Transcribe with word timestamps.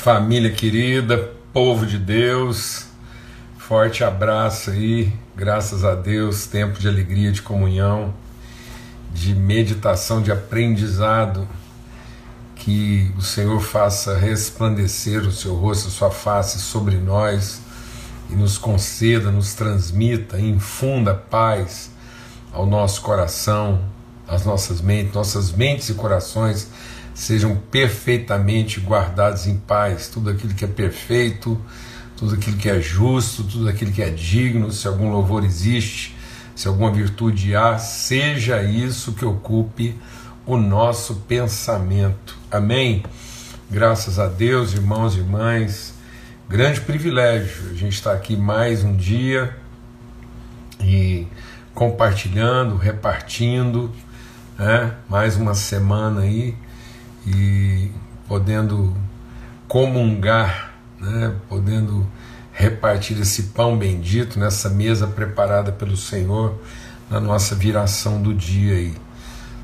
Família 0.00 0.50
querida, 0.50 1.30
povo 1.52 1.84
de 1.84 1.98
Deus, 1.98 2.86
forte 3.58 4.02
abraço 4.02 4.70
aí, 4.70 5.12
graças 5.36 5.84
a 5.84 5.94
Deus, 5.94 6.46
tempo 6.46 6.80
de 6.80 6.88
alegria, 6.88 7.30
de 7.30 7.42
comunhão, 7.42 8.14
de 9.12 9.34
meditação, 9.34 10.22
de 10.22 10.32
aprendizado, 10.32 11.46
que 12.56 13.12
o 13.18 13.20
Senhor 13.20 13.60
faça 13.60 14.16
resplandecer 14.16 15.20
o 15.20 15.30
seu 15.30 15.54
rosto, 15.54 15.88
a 15.88 15.90
sua 15.90 16.10
face 16.10 16.60
sobre 16.60 16.96
nós 16.96 17.60
e 18.30 18.34
nos 18.34 18.56
conceda, 18.56 19.30
nos 19.30 19.52
transmita, 19.52 20.40
infunda 20.40 21.14
paz 21.14 21.90
ao 22.54 22.64
nosso 22.64 23.02
coração, 23.02 23.84
às 24.26 24.46
nossas 24.46 24.80
mentes, 24.80 25.12
nossas 25.12 25.52
mentes 25.52 25.90
e 25.90 25.94
corações 25.94 26.68
sejam 27.20 27.54
perfeitamente 27.54 28.80
guardados 28.80 29.46
em 29.46 29.58
paz. 29.58 30.08
Tudo 30.08 30.30
aquilo 30.30 30.54
que 30.54 30.64
é 30.64 30.68
perfeito, 30.68 31.60
tudo 32.16 32.34
aquilo 32.34 32.56
que 32.56 32.68
é 32.70 32.80
justo, 32.80 33.44
tudo 33.44 33.68
aquilo 33.68 33.92
que 33.92 34.00
é 34.00 34.08
digno, 34.08 34.72
se 34.72 34.88
algum 34.88 35.10
louvor 35.10 35.44
existe, 35.44 36.16
se 36.56 36.66
alguma 36.66 36.90
virtude 36.90 37.54
há, 37.54 37.76
seja 37.76 38.62
isso 38.62 39.12
que 39.12 39.22
ocupe 39.22 39.94
o 40.46 40.56
nosso 40.56 41.16
pensamento. 41.28 42.38
Amém? 42.50 43.04
Graças 43.70 44.18
a 44.18 44.26
Deus, 44.26 44.72
irmãos 44.72 45.14
e 45.14 45.18
irmãs, 45.18 45.92
grande 46.48 46.80
privilégio 46.80 47.70
a 47.70 47.74
gente 47.74 47.92
estar 47.92 48.14
aqui 48.14 48.34
mais 48.34 48.82
um 48.82 48.96
dia 48.96 49.54
e 50.82 51.28
compartilhando, 51.74 52.76
repartindo, 52.76 53.92
né? 54.58 54.94
mais 55.06 55.36
uma 55.36 55.54
semana 55.54 56.22
aí 56.22 56.56
e 57.26 57.90
podendo 58.26 58.96
comungar, 59.68 60.74
né, 61.00 61.34
podendo 61.48 62.06
repartir 62.52 63.18
esse 63.20 63.44
pão 63.44 63.76
bendito 63.76 64.38
nessa 64.38 64.68
mesa 64.68 65.06
preparada 65.06 65.72
pelo 65.72 65.96
Senhor 65.96 66.60
na 67.08 67.20
nossa 67.20 67.54
viração 67.54 68.22
do 68.22 68.34
dia 68.34 68.74
aí. 68.74 68.94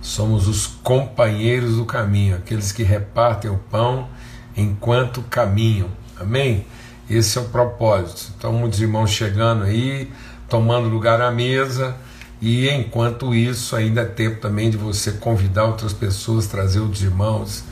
Somos 0.00 0.46
os 0.46 0.66
companheiros 0.66 1.76
do 1.76 1.84
caminho, 1.84 2.36
aqueles 2.36 2.72
que 2.72 2.82
repartem 2.82 3.50
o 3.50 3.58
pão 3.58 4.08
enquanto 4.56 5.22
caminham. 5.22 5.88
Amém? 6.18 6.64
Esse 7.08 7.38
é 7.38 7.40
o 7.40 7.44
propósito. 7.46 8.32
Então, 8.36 8.52
muitos 8.52 8.80
irmãos 8.80 9.10
chegando 9.10 9.64
aí, 9.64 10.10
tomando 10.48 10.88
lugar 10.88 11.20
à 11.20 11.30
mesa, 11.30 11.96
e 12.40 12.68
enquanto 12.68 13.34
isso, 13.34 13.74
ainda 13.74 14.02
é 14.02 14.04
tempo 14.04 14.40
também 14.40 14.68
de 14.68 14.76
você 14.76 15.12
convidar 15.12 15.64
outras 15.64 15.92
pessoas, 15.92 16.46
trazer 16.46 16.80
outros 16.80 17.02
irmãos 17.02 17.64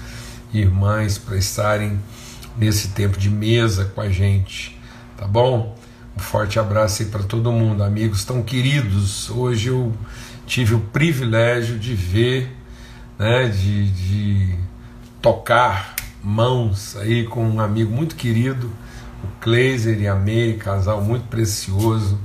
e 0.52 0.60
irmãs 0.60 1.18
para 1.18 1.36
estarem 1.36 2.00
nesse 2.56 2.88
tempo 2.88 3.18
de 3.18 3.28
mesa 3.28 3.84
com 3.94 4.00
a 4.00 4.08
gente, 4.08 4.78
tá 5.16 5.26
bom? 5.26 5.76
Um 6.16 6.20
forte 6.20 6.58
abraço 6.58 7.02
aí 7.02 7.08
para 7.08 7.22
todo 7.24 7.52
mundo, 7.52 7.82
amigos 7.82 8.24
tão 8.24 8.42
queridos. 8.42 9.28
Hoje 9.28 9.68
eu 9.68 9.92
tive 10.46 10.74
o 10.74 10.80
privilégio 10.80 11.78
de 11.78 11.94
ver, 11.94 12.50
né, 13.18 13.48
de, 13.48 13.90
de 13.90 14.58
tocar 15.20 15.94
mãos 16.22 16.96
aí 16.96 17.24
com 17.24 17.46
um 17.46 17.60
amigo 17.60 17.94
muito 17.94 18.14
querido, 18.14 18.70
o 19.22 19.42
Kleiser 19.42 20.00
e 20.00 20.08
a 20.08 20.14
Mary, 20.14 20.56
casal 20.58 21.02
muito 21.02 21.26
precioso 21.26 22.18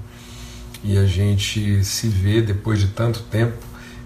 e 0.84 0.98
a 0.98 1.06
gente 1.06 1.84
se 1.84 2.08
vê 2.08 2.42
depois 2.42 2.80
de 2.80 2.88
tanto 2.88 3.22
tempo, 3.24 3.58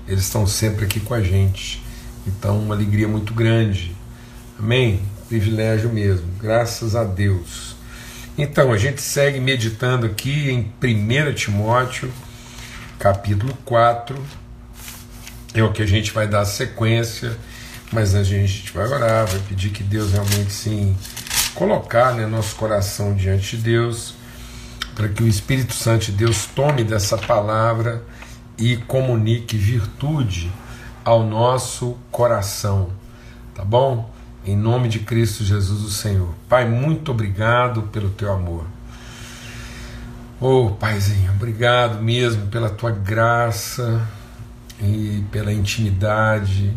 eles 0.08 0.24
estão 0.24 0.46
sempre 0.48 0.86
aqui 0.86 1.00
com 1.00 1.14
a 1.14 1.22
gente. 1.22 1.84
Então, 2.26 2.60
uma 2.60 2.76
alegria 2.76 3.08
muito 3.08 3.34
grande. 3.34 3.96
Amém? 4.58 5.02
Privilégio 5.28 5.90
mesmo, 5.90 6.28
graças 6.40 6.96
a 6.96 7.04
Deus. 7.04 7.76
Então, 8.38 8.72
a 8.72 8.78
gente 8.78 9.02
segue 9.02 9.40
meditando 9.40 10.06
aqui 10.06 10.50
em 10.50 10.72
1 10.82 11.34
Timóteo, 11.34 12.12
capítulo 12.98 13.54
4. 13.66 14.20
É 15.54 15.64
o 15.64 15.72
que 15.72 15.83
a 15.83 15.86
gente 15.86 16.12
vai 16.12 16.28
dar 16.28 16.45
sequência, 16.45 17.38
mas 17.92 18.16
a 18.16 18.23
gente 18.23 18.72
vai 18.73 18.88
orar, 18.88 19.28
vai 19.28 19.39
pedir 19.48 19.70
que 19.70 19.83
Deus 19.83 20.12
realmente 20.12 20.52
sim 20.52 20.98
colocar 21.54 22.16
né, 22.16 22.26
nosso 22.26 22.56
coração 22.56 23.14
diante 23.14 23.56
de 23.56 23.64
Deus 23.64 24.16
para 25.03 25.11
que 25.11 25.21
o 25.21 25.27
Espírito 25.27 25.73
Santo 25.73 26.05
de 26.05 26.11
Deus 26.14 26.45
tome 26.45 26.81
dessa 26.81 27.17
palavra 27.17 28.02
e 28.58 28.77
comunique 28.77 29.58
virtude 29.58 30.49
ao 31.03 31.25
nosso 31.25 31.97
coração, 32.09 32.89
tá 33.53 33.65
bom? 33.65 34.09
Em 34.45 34.55
nome 34.55 34.87
de 34.87 34.99
Cristo 34.99 35.43
Jesus, 35.43 35.81
o 35.81 35.89
Senhor. 35.89 36.33
Pai, 36.47 36.65
muito 36.65 37.11
obrigado 37.11 37.81
pelo 37.91 38.11
teu 38.11 38.31
amor. 38.31 38.64
Oh, 40.39 40.69
Paizinho, 40.69 41.33
obrigado 41.33 42.02
mesmo 42.02 42.47
pela 42.47 42.70
tua 42.70 42.91
graça 42.91 44.08
e 44.81 45.21
pela 45.33 45.52
intimidade, 45.52 46.73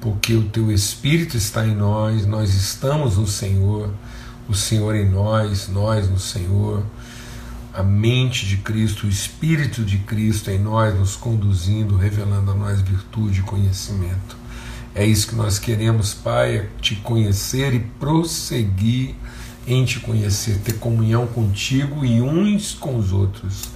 porque 0.00 0.34
o 0.36 0.44
teu 0.44 0.70
Espírito 0.70 1.36
está 1.36 1.66
em 1.66 1.74
nós, 1.74 2.24
nós 2.26 2.54
estamos 2.54 3.16
no 3.16 3.26
Senhor, 3.26 3.90
o 4.48 4.54
Senhor 4.54 4.94
em 4.94 5.10
nós, 5.10 5.66
nós 5.66 6.08
no 6.08 6.20
Senhor 6.20 6.84
a 7.72 7.82
mente 7.82 8.46
de 8.46 8.56
Cristo, 8.58 9.06
o 9.06 9.08
Espírito 9.08 9.84
de 9.84 9.98
Cristo 9.98 10.50
em 10.50 10.58
nós, 10.58 10.98
nos 10.98 11.16
conduzindo, 11.16 11.96
revelando 11.96 12.50
a 12.50 12.54
nós 12.54 12.80
virtude 12.80 13.40
e 13.40 13.42
conhecimento. 13.42 14.36
É 14.94 15.06
isso 15.06 15.28
que 15.28 15.36
nós 15.36 15.58
queremos, 15.58 16.12
Pai, 16.12 16.56
é 16.56 16.68
te 16.80 16.96
conhecer 16.96 17.72
e 17.74 17.78
prosseguir 17.78 19.14
em 19.66 19.84
te 19.84 20.00
conhecer, 20.00 20.58
ter 20.58 20.74
comunhão 20.74 21.26
contigo 21.28 22.04
e 22.04 22.20
uns 22.20 22.72
com 22.72 22.96
os 22.96 23.12
outros, 23.12 23.68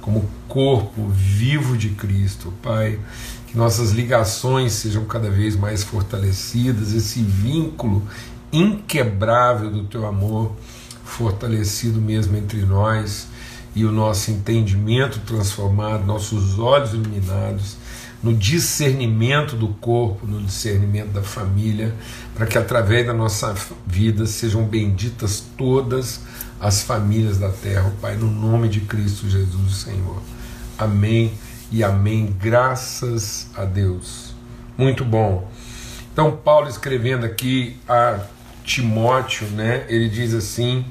como 0.00 0.28
corpo 0.48 1.06
vivo 1.08 1.76
de 1.76 1.90
Cristo, 1.90 2.52
Pai. 2.62 2.98
Que 3.46 3.58
nossas 3.58 3.90
ligações 3.92 4.72
sejam 4.72 5.04
cada 5.04 5.28
vez 5.28 5.54
mais 5.54 5.84
fortalecidas, 5.84 6.94
esse 6.94 7.22
vínculo 7.22 8.02
inquebrável 8.50 9.70
do 9.70 9.84
teu 9.84 10.06
amor 10.06 10.56
fortalecido 11.04 12.00
mesmo 12.00 12.36
entre 12.36 12.62
nós 12.62 13.28
e 13.74 13.84
o 13.84 13.92
nosso 13.92 14.30
entendimento 14.30 15.20
transformado, 15.20 16.04
nossos 16.04 16.58
olhos 16.58 16.92
iluminados, 16.92 17.76
no 18.22 18.32
discernimento 18.32 19.56
do 19.56 19.68
corpo, 19.68 20.26
no 20.26 20.40
discernimento 20.40 21.10
da 21.10 21.22
família, 21.22 21.94
para 22.34 22.46
que 22.46 22.56
através 22.56 23.06
da 23.06 23.12
nossa 23.12 23.54
vida 23.86 24.26
sejam 24.26 24.64
benditas 24.64 25.44
todas 25.58 26.20
as 26.60 26.82
famílias 26.82 27.38
da 27.38 27.50
terra, 27.50 27.92
Pai, 28.00 28.16
no 28.16 28.30
nome 28.30 28.68
de 28.68 28.80
Cristo 28.80 29.28
Jesus, 29.28 29.76
Senhor. 29.76 30.22
Amém 30.78 31.34
e 31.70 31.84
amém. 31.84 32.34
Graças 32.40 33.48
a 33.54 33.64
Deus. 33.64 34.34
Muito 34.78 35.04
bom. 35.04 35.50
Então, 36.12 36.30
Paulo 36.30 36.68
escrevendo 36.68 37.26
aqui 37.26 37.76
a 37.88 38.20
Timóteo, 38.64 39.46
né? 39.48 39.84
Ele 39.88 40.08
diz 40.08 40.32
assim: 40.32 40.84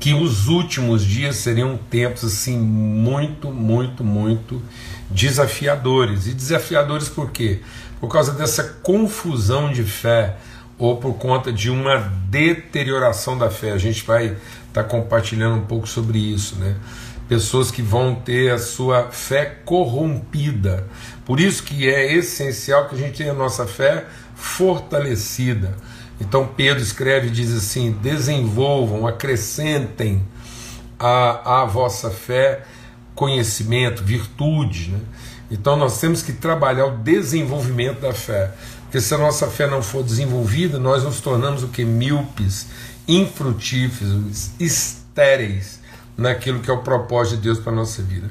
que 0.00 0.14
os 0.14 0.46
últimos 0.46 1.04
dias 1.04 1.36
seriam 1.36 1.76
tempos 1.76 2.24
assim 2.24 2.56
muito, 2.56 3.50
muito, 3.50 4.04
muito 4.04 4.62
desafiadores. 5.10 6.26
E 6.26 6.34
desafiadores 6.34 7.08
por 7.08 7.30
quê? 7.30 7.60
Por 8.00 8.08
causa 8.08 8.32
dessa 8.32 8.62
confusão 8.82 9.72
de 9.72 9.82
fé 9.82 10.36
ou 10.78 10.96
por 10.98 11.14
conta 11.14 11.52
de 11.52 11.68
uma 11.68 11.96
deterioração 12.28 13.36
da 13.36 13.50
fé. 13.50 13.72
A 13.72 13.78
gente 13.78 14.04
vai 14.04 14.26
estar 14.26 14.84
tá 14.84 14.84
compartilhando 14.84 15.56
um 15.56 15.64
pouco 15.64 15.88
sobre 15.88 16.18
isso, 16.18 16.56
né? 16.56 16.76
Pessoas 17.28 17.70
que 17.70 17.82
vão 17.82 18.14
ter 18.14 18.52
a 18.52 18.58
sua 18.58 19.10
fé 19.10 19.44
corrompida. 19.64 20.86
Por 21.26 21.40
isso 21.40 21.62
que 21.62 21.88
é 21.88 22.14
essencial 22.14 22.88
que 22.88 22.94
a 22.94 22.98
gente 22.98 23.18
tenha 23.18 23.32
a 23.32 23.34
nossa 23.34 23.66
fé 23.66 24.06
fortalecida 24.34 25.76
então 26.20 26.46
Pedro 26.46 26.82
escreve 26.82 27.28
e 27.28 27.30
diz 27.30 27.52
assim: 27.56 27.92
desenvolvam, 27.92 29.06
acrescentem 29.06 30.22
a, 30.98 31.62
a 31.62 31.64
vossa 31.64 32.10
fé 32.10 32.64
conhecimento, 33.14 34.02
virtude. 34.02 34.90
Né? 34.90 35.00
Então 35.50 35.76
nós 35.76 36.00
temos 36.00 36.22
que 36.22 36.32
trabalhar 36.32 36.86
o 36.86 36.98
desenvolvimento 36.98 38.00
da 38.00 38.12
fé. 38.12 38.52
Porque 38.82 39.00
se 39.00 39.14
a 39.14 39.18
nossa 39.18 39.48
fé 39.48 39.66
não 39.66 39.82
for 39.82 40.02
desenvolvida, 40.02 40.78
nós 40.78 41.04
nos 41.04 41.20
tornamos 41.20 41.62
o 41.62 41.68
que? 41.68 41.84
Míopes, 41.84 42.68
infrutíferos, 43.06 44.50
estéreis 44.58 45.80
naquilo 46.16 46.60
que 46.60 46.70
é 46.70 46.72
o 46.72 46.78
propósito 46.78 47.36
de 47.36 47.42
Deus 47.42 47.58
para 47.58 47.72
a 47.72 47.76
nossa 47.76 48.02
vida. 48.02 48.30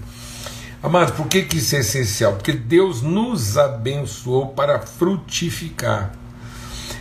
Amado, 0.82 1.14
por 1.14 1.28
que, 1.28 1.44
que 1.44 1.58
isso 1.58 1.76
é 1.76 1.80
essencial? 1.80 2.34
Porque 2.34 2.54
Deus 2.54 3.02
nos 3.02 3.58
abençoou 3.58 4.48
para 4.50 4.80
frutificar. 4.80 6.14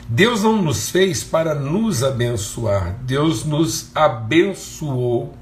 Deus 0.08 0.42
não 0.42 0.62
nos 0.62 0.90
fez 0.90 1.24
para 1.24 1.54
nos 1.54 2.04
abençoar, 2.04 2.96
Deus 3.02 3.44
nos 3.44 3.90
abençoou 3.94 5.34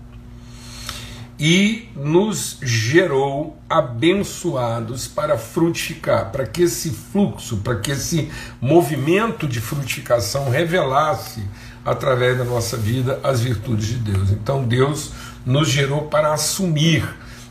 e 1.39 1.89
nos 1.95 2.59
gerou 2.63 3.59
abençoados 3.69 5.07
para 5.07 5.37
frutificar, 5.37 6.31
para 6.31 6.47
que 6.47 6.63
esse 6.63 6.91
fluxo, 6.91 7.59
para 7.59 7.77
que 7.77 7.91
esse 7.91 8.31
movimento 8.61 9.47
de 9.47 9.61
frutificação 9.61 10.49
revelasse 10.49 11.43
através 11.85 12.39
da 12.39 12.45
nossa 12.45 12.77
vida 12.77 13.21
as 13.23 13.41
virtudes 13.41 13.89
de 13.89 13.97
Deus. 13.97 14.31
Então 14.31 14.65
Deus 14.65 15.11
nos 15.45 15.69
gerou 15.69 16.03
para 16.03 16.33
assumir 16.33 17.07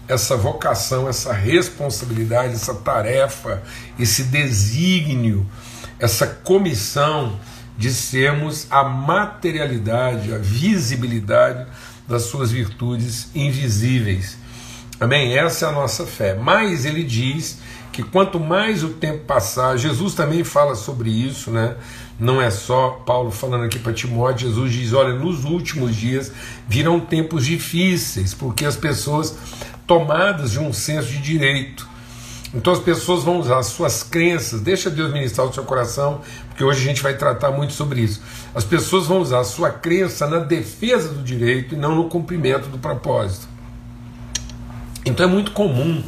essa 0.07 0.36
vocação, 0.36 1.07
essa 1.07 1.31
responsabilidade, 1.31 2.54
essa 2.54 2.74
tarefa, 2.74 3.62
esse 4.00 4.24
desígnio, 4.24 5.45
essa 6.03 6.27
comissão 6.27 7.39
de 7.77 7.89
sermos 7.89 8.67
a 8.69 8.83
materialidade, 8.83 10.33
a 10.33 10.38
visibilidade 10.38 11.65
das 12.05 12.23
suas 12.23 12.51
virtudes 12.51 13.29
invisíveis. 13.33 14.38
Amém? 15.00 15.38
Essa 15.38 15.67
é 15.67 15.69
a 15.69 15.71
nossa 15.71 16.05
fé. 16.05 16.33
Mas 16.33 16.83
ele 16.83 17.03
diz 17.03 17.59
que 17.94 18.03
quanto 18.03 18.38
mais 18.38 18.83
o 18.83 18.89
tempo 18.89 19.23
passar, 19.23 19.77
Jesus 19.77 20.13
também 20.13 20.44
fala 20.44 20.75
sobre 20.75 21.09
isso, 21.09 21.51
né? 21.51 21.77
Não 22.19 22.41
é 22.41 22.51
só 22.51 23.01
Paulo 23.05 23.31
falando 23.31 23.63
aqui 23.63 23.79
para 23.79 23.94
Timóteo, 23.94 24.50
Jesus 24.50 24.73
diz: 24.73 24.91
olha, 24.91 25.13
nos 25.13 25.45
últimos 25.45 25.95
dias 25.95 26.33
virão 26.67 27.00
tempos 27.00 27.45
difíceis, 27.45 28.33
porque 28.33 28.65
as 28.65 28.75
pessoas 28.75 29.38
tomadas 29.88 30.51
de 30.51 30.59
um 30.59 30.73
senso 30.73 31.07
de 31.07 31.19
direito. 31.19 31.92
Então 32.53 32.71
as 32.71 32.79
pessoas 32.79 33.23
vão 33.23 33.39
usar 33.39 33.57
as 33.57 33.67
suas 33.67 34.03
crenças, 34.03 34.61
deixa 34.61 34.89
Deus 34.89 35.11
ministrar 35.11 35.47
o 35.47 35.53
seu 35.53 35.63
coração, 35.63 36.21
porque 36.50 36.63
hoje 36.63 36.81
a 36.81 36.83
gente 36.83 37.01
vai 37.01 37.15
tratar 37.15 37.51
muito 37.51 37.73
sobre 37.73 38.01
isso. 38.01 38.21
As 38.53 38.63
pessoas 38.63 39.07
vão 39.07 39.19
usar 39.19 39.39
a 39.39 39.44
sua 39.44 39.71
crença 39.71 40.27
na 40.27 40.39
defesa 40.39 41.09
do 41.09 41.23
direito 41.23 41.73
e 41.73 41.77
não 41.77 41.95
no 41.95 42.09
cumprimento 42.09 42.67
do 42.69 42.77
propósito. 42.77 43.47
Então 45.05 45.25
é 45.25 45.29
muito 45.29 45.51
comum 45.51 46.03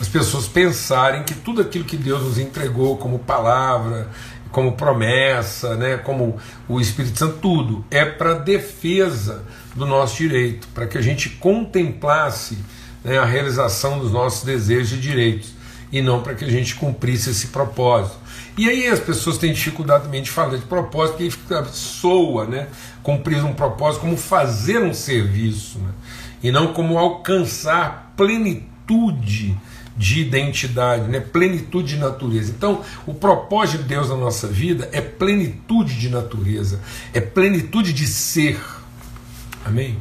as 0.00 0.08
pessoas 0.08 0.48
pensarem 0.48 1.22
que 1.22 1.34
tudo 1.34 1.60
aquilo 1.60 1.84
que 1.84 1.96
Deus 1.96 2.22
nos 2.22 2.38
entregou 2.38 2.96
como 2.96 3.18
palavra, 3.18 4.08
como 4.50 4.72
promessa, 4.72 5.76
né, 5.76 5.98
como 5.98 6.36
o 6.66 6.80
Espírito 6.80 7.18
Santo, 7.18 7.38
tudo 7.40 7.84
é 7.90 8.04
para 8.04 8.34
defesa 8.34 9.44
do 9.74 9.86
nosso 9.86 10.16
direito, 10.16 10.66
para 10.74 10.86
que 10.86 10.98
a 10.98 11.02
gente 11.02 11.28
contemplasse 11.28 12.58
né, 13.04 13.18
a 13.18 13.24
realização 13.24 13.98
dos 13.98 14.10
nossos 14.10 14.42
desejos 14.42 14.98
e 14.98 15.00
direitos, 15.00 15.52
e 15.92 16.00
não 16.00 16.22
para 16.22 16.34
que 16.34 16.44
a 16.44 16.50
gente 16.50 16.74
cumprisse 16.74 17.30
esse 17.30 17.48
propósito. 17.48 18.16
E 18.56 18.68
aí 18.68 18.86
as 18.86 19.00
pessoas 19.00 19.38
têm 19.38 19.52
dificuldade 19.52 20.04
também 20.04 20.22
de 20.22 20.30
falar 20.30 20.56
de 20.56 20.64
propósito, 20.64 21.16
porque 21.16 21.30
fica, 21.30 21.64
soa, 21.64 22.46
né, 22.46 22.68
cumprir 23.02 23.44
um 23.44 23.52
propósito 23.52 24.02
como 24.02 24.16
fazer 24.16 24.82
um 24.82 24.94
serviço, 24.94 25.78
né, 25.78 25.90
e 26.42 26.50
não 26.50 26.72
como 26.72 26.98
alcançar 26.98 28.12
plenitude 28.16 29.56
de 29.96 30.20
identidade, 30.20 31.08
né? 31.08 31.20
plenitude 31.20 31.94
de 31.94 32.00
natureza. 32.00 32.50
Então, 32.56 32.82
o 33.06 33.12
propósito 33.12 33.82
de 33.82 33.88
Deus 33.88 34.08
na 34.08 34.16
nossa 34.16 34.48
vida 34.48 34.88
é 34.92 35.00
plenitude 35.00 35.98
de 35.98 36.08
natureza, 36.08 36.80
é 37.12 37.20
plenitude 37.20 37.92
de 37.92 38.06
ser. 38.06 38.58
Amém? 39.62 39.98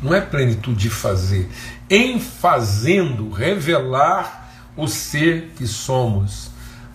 Não 0.00 0.14
é 0.14 0.20
plenitude 0.22 0.78
de 0.78 0.88
fazer. 0.88 1.46
Em 1.90 2.18
fazendo, 2.18 3.30
revelar 3.30 4.43
o 4.76 4.88
ser 4.88 5.52
que 5.56 5.66
somos. 5.66 6.50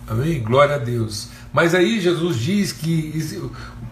Amém? 0.06 0.42
Glória 0.42 0.74
a 0.74 0.78
Deus. 0.78 1.28
Mas 1.52 1.74
aí 1.74 2.00
Jesus 2.00 2.38
diz 2.38 2.72
que 2.72 3.40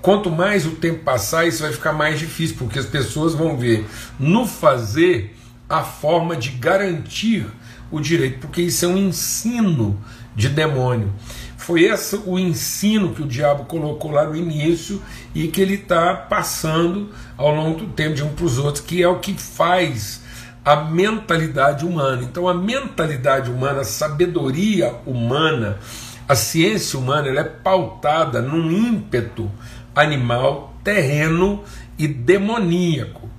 quanto 0.00 0.31
mais 0.31 0.67
o 0.67 0.73
tempo 0.73 1.05
passar, 1.05 1.46
isso 1.46 1.62
vai 1.62 1.73
ficar 1.73 1.93
mais 1.93 2.19
difícil, 2.19 2.56
porque 2.58 2.79
as 2.79 2.87
pessoas 2.87 3.35
vão 3.35 3.56
ver 3.56 3.87
no 4.19 4.46
fazer 4.46 5.37
a 5.69 5.82
forma 5.82 6.37
de 6.37 6.50
garantir 6.50 7.46
o 7.90 8.00
direito, 8.00 8.38
porque 8.40 8.62
isso 8.62 8.85
é 8.85 8.88
um 8.88 8.96
ensino 8.96 9.99
de 10.34 10.49
demônio. 10.49 11.12
Foi 11.56 11.82
esse 11.82 12.17
o 12.25 12.38
ensino 12.38 13.14
que 13.14 13.23
o 13.23 13.26
diabo 13.26 13.64
colocou 13.64 14.11
lá 14.11 14.25
no 14.25 14.37
início 14.37 15.02
e 15.34 15.49
que 15.49 15.61
ele 15.61 15.75
está 15.75 16.14
passando 16.14 17.11
ao 17.37 17.55
longo 17.55 17.81
do 17.81 17.87
tempo 17.88 18.14
de 18.14 18.23
um 18.23 18.31
para 18.31 18.44
os 18.44 18.56
outros, 18.56 18.84
que 18.84 19.02
é 19.02 19.08
o 19.08 19.19
que 19.19 19.34
faz 19.34 20.23
a 20.69 20.76
mentalidade 20.76 21.87
humana. 21.87 22.23
Então, 22.23 22.47
a 22.47 22.53
mentalidade 22.53 23.50
humana, 23.50 23.81
a 23.81 23.85
sabedoria 23.85 24.94
humana, 25.06 25.79
a 26.29 26.35
ciência 26.35 26.99
humana, 26.99 27.26
ela 27.26 27.41
é 27.41 27.44
pautada 27.44 28.43
num 28.43 28.70
ímpeto 28.70 29.50
animal, 29.94 30.75
terreno 30.85 31.65
e 31.99 32.06
demoníaco. 32.06 33.31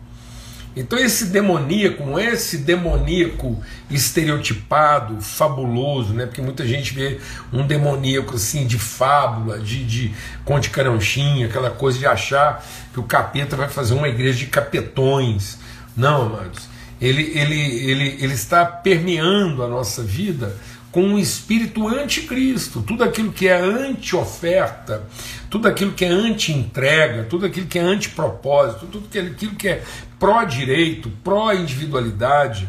Então, 0.76 0.98
esse 0.98 1.26
demoníaco 1.26 2.04
não 2.04 2.18
é 2.18 2.34
esse 2.34 2.58
demoníaco 2.58 3.62
estereotipado, 3.92 5.22
fabuloso, 5.22 6.16
né? 6.16 6.26
porque 6.26 6.42
muita 6.42 6.66
gente 6.66 6.96
vê 6.96 7.20
um 7.54 7.68
demoníaco 7.68 8.38
assim 8.38 8.66
de 8.66 8.80
fábula, 8.80 9.60
de, 9.60 9.86
de 9.86 10.14
conte 10.44 10.72
caronchinha, 10.72 11.46
aquela 11.46 11.70
coisa 11.70 12.00
de 12.00 12.08
achar 12.08 12.66
que 12.92 13.00
o 13.00 13.04
capeta 13.04 13.56
vai 13.56 13.70
fazer 13.70 13.94
uma 13.94 14.10
igreja 14.10 14.40
de 14.40 14.48
capetões. 14.48 15.60
Não, 15.96 16.24
amados. 16.24 16.69
Ele, 17.02 17.22
ele, 17.38 17.62
ele, 17.90 18.18
ele 18.20 18.34
está 18.34 18.66
permeando 18.66 19.64
a 19.64 19.68
nossa 19.68 20.04
vida 20.04 20.56
com 20.92 21.04
um 21.04 21.20
espírito 21.20 21.88
anticristo, 21.88 22.82
tudo 22.82 23.04
aquilo 23.04 23.32
que 23.32 23.48
é 23.48 23.60
anti-oferta, 23.60 25.04
tudo 25.50 25.68
aquilo 25.68 25.94
que 25.94 26.04
é 26.04 26.10
anti-entrega, 26.10 27.24
tudo 27.24 27.46
aquilo 27.46 27.68
que 27.68 27.78
é 27.78 27.82
anti-propósito, 27.82 28.88
tudo 28.88 29.06
aquilo 29.06 29.56
que 29.56 29.68
é 29.68 29.84
pró-direito, 30.18 31.12
pró-individualidade, 31.24 32.68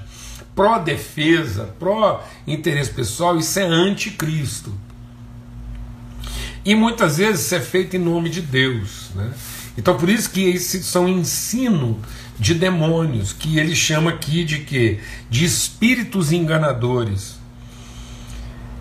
pró-defesa, 0.55 1.75
pró-interesse 1.79 2.91
pessoal, 2.91 3.39
isso 3.39 3.59
é 3.59 3.65
anticristo. 3.65 4.73
E 6.63 6.75
muitas 6.75 7.17
vezes 7.17 7.47
isso 7.47 7.55
é 7.55 7.61
feito 7.61 7.97
em 7.97 8.01
nome 8.01 8.29
de 8.29 8.43
Deus. 8.43 9.11
Né? 9.15 9.33
Então 9.79 9.97
por 9.97 10.11
isso 10.11 10.31
que 10.31 10.43
esses 10.43 10.85
são 10.85 11.09
ensino 11.09 11.99
de 12.41 12.55
demônios, 12.55 13.35
que 13.35 13.59
ele 13.59 13.77
chama 13.77 14.13
aqui 14.13 14.43
de 14.45 14.61
quê? 14.61 14.99
De 15.29 15.45
espíritos 15.45 16.33
enganadores. 16.33 17.39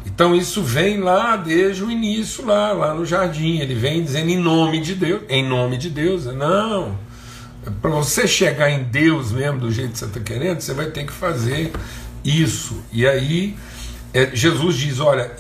Então 0.06 0.34
isso 0.34 0.64
vem 0.64 1.00
lá 1.00 1.36
desde 1.36 1.84
o 1.84 1.92
início, 1.92 2.46
lá, 2.46 2.72
lá 2.72 2.94
no 2.94 3.06
jardim. 3.06 3.60
Ele 3.60 3.76
vem 3.76 4.02
dizendo 4.02 4.30
em 4.30 4.38
nome 4.38 4.80
de 4.80 4.96
Deus, 4.96 5.24
em 5.28 5.46
nome 5.46 5.78
de 5.78 5.90
Deus. 5.90 6.26
Não. 6.26 6.98
Para 7.82 7.92
você 7.92 8.26
chegar 8.26 8.70
em 8.70 8.84
Deus 8.84 9.34
mesmo 9.34 9.60
do 9.60 9.72
jeito 9.72 9.92
que 9.92 10.00
você 10.00 10.06
está 10.06 10.22
querendo, 10.22 10.62
você 10.62 10.74
vai 10.74 10.88
ter 10.88 11.06
que 11.06 11.12
fazer 11.12 11.74
isso. 12.24 12.82
E 12.94 13.06
aí 13.06 13.58
é, 14.14 14.34
Jesus 14.34 14.78
diz: 14.78 15.02
olha, 15.02 15.36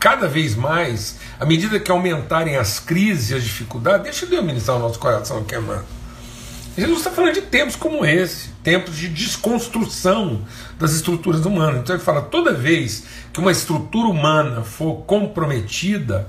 cada 0.00 0.26
vez 0.26 0.56
mais, 0.56 1.20
à 1.38 1.46
medida 1.46 1.78
que 1.78 1.90
aumentarem 1.90 2.56
as 2.56 2.80
crises 2.80 3.30
e 3.30 3.34
as 3.36 3.44
dificuldades, 3.44 4.02
deixa 4.02 4.26
Deus 4.26 4.44
ministrar 4.44 4.76
o 4.76 4.80
nosso 4.80 4.98
coração 4.98 5.38
aqui, 5.38 5.54
amado. 5.54 5.99
Jesus 6.80 6.98
está 7.00 7.10
falando 7.10 7.34
de 7.34 7.42
tempos 7.42 7.76
como 7.76 8.06
esse, 8.06 8.48
tempos 8.64 8.96
de 8.96 9.08
desconstrução 9.08 10.40
das 10.78 10.92
estruturas 10.92 11.44
humanas. 11.44 11.80
Então 11.80 11.94
ele 11.94 12.02
fala: 12.02 12.22
toda 12.22 12.54
vez 12.54 13.04
que 13.30 13.38
uma 13.38 13.52
estrutura 13.52 14.08
humana 14.08 14.62
for 14.62 15.02
comprometida, 15.02 16.26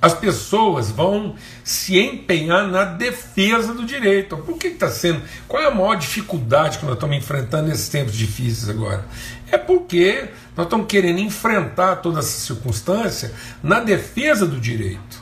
as 0.00 0.14
pessoas 0.14 0.92
vão 0.92 1.34
se 1.64 1.98
empenhar 1.98 2.68
na 2.68 2.84
defesa 2.84 3.74
do 3.74 3.84
direito. 3.84 4.36
Por 4.36 4.56
que 4.56 4.68
está 4.68 4.88
sendo? 4.88 5.22
Qual 5.48 5.60
é 5.60 5.66
a 5.66 5.74
maior 5.74 5.96
dificuldade 5.96 6.78
que 6.78 6.84
nós 6.84 6.94
estamos 6.94 7.16
enfrentando 7.16 7.68
nesses 7.68 7.88
tempos 7.88 8.14
difíceis 8.14 8.68
agora? 8.68 9.04
É 9.50 9.58
porque 9.58 10.28
nós 10.56 10.66
estamos 10.66 10.86
querendo 10.86 11.18
enfrentar 11.18 11.96
toda 11.96 12.20
essa 12.20 12.46
circunstância 12.46 13.32
na 13.60 13.80
defesa 13.80 14.46
do 14.46 14.60
direito. 14.60 15.20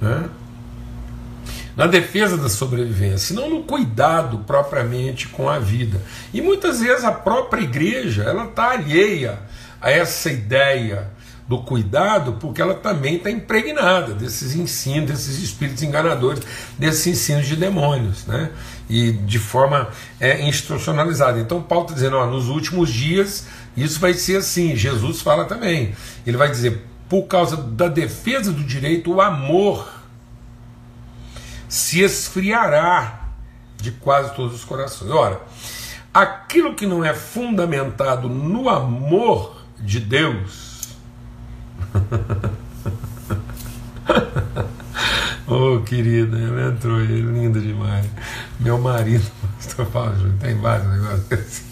Né? 0.00 0.28
Na 1.76 1.86
defesa 1.86 2.36
da 2.36 2.48
sobrevivência, 2.48 3.34
não 3.34 3.50
no 3.50 3.62
cuidado 3.64 4.38
propriamente 4.46 5.28
com 5.28 5.48
a 5.48 5.58
vida. 5.58 6.00
E 6.32 6.40
muitas 6.40 6.80
vezes 6.80 7.04
a 7.04 7.12
própria 7.12 7.62
igreja 7.62 8.24
ela 8.24 8.44
está 8.44 8.70
alheia 8.70 9.38
a 9.80 9.90
essa 9.90 10.30
ideia 10.30 11.10
do 11.46 11.58
cuidado, 11.58 12.38
porque 12.40 12.62
ela 12.62 12.74
também 12.74 13.16
está 13.16 13.30
impregnada 13.30 14.14
desses 14.14 14.54
ensinos, 14.54 15.10
desses 15.10 15.42
espíritos 15.42 15.82
enganadores, 15.82 16.42
desses 16.78 17.06
ensinos 17.06 17.46
de 17.46 17.54
demônios, 17.54 18.24
né? 18.26 18.50
E 18.88 19.12
de 19.12 19.38
forma 19.38 19.88
é, 20.18 20.42
institucionalizada. 20.42 21.38
Então 21.38 21.62
Paulo 21.62 21.84
está 21.84 21.94
dizendo, 21.94 22.16
ó, 22.16 22.26
nos 22.26 22.48
últimos 22.48 22.90
dias 22.90 23.46
isso 23.76 24.00
vai 24.00 24.14
ser 24.14 24.38
assim. 24.38 24.74
Jesus 24.74 25.20
fala 25.20 25.44
também. 25.44 25.94
Ele 26.26 26.36
vai 26.36 26.50
dizer, 26.50 26.82
por 27.08 27.24
causa 27.24 27.56
da 27.56 27.88
defesa 27.88 28.50
do 28.50 28.64
direito, 28.64 29.12
o 29.12 29.20
amor 29.20 29.93
se 31.74 32.00
esfriará 32.02 33.30
de 33.76 33.90
quase 33.90 34.32
todos 34.36 34.54
os 34.54 34.64
corações. 34.64 35.10
Ora, 35.10 35.40
aquilo 36.12 36.76
que 36.76 36.86
não 36.86 37.04
é 37.04 37.12
fundamentado 37.12 38.28
no 38.28 38.68
amor 38.68 39.60
de 39.80 39.98
Deus. 39.98 40.94
oh, 45.48 45.80
querida, 45.80 46.38
entrou 46.70 46.98
aí, 46.98 47.20
linda 47.20 47.58
demais. 47.58 48.06
Meu 48.60 48.78
marido, 48.78 49.28
pastor 49.58 49.86
Paulo 49.86 50.32
tem 50.38 50.56
vários 50.60 50.86
negócios 50.86 51.32
assim. 51.32 51.64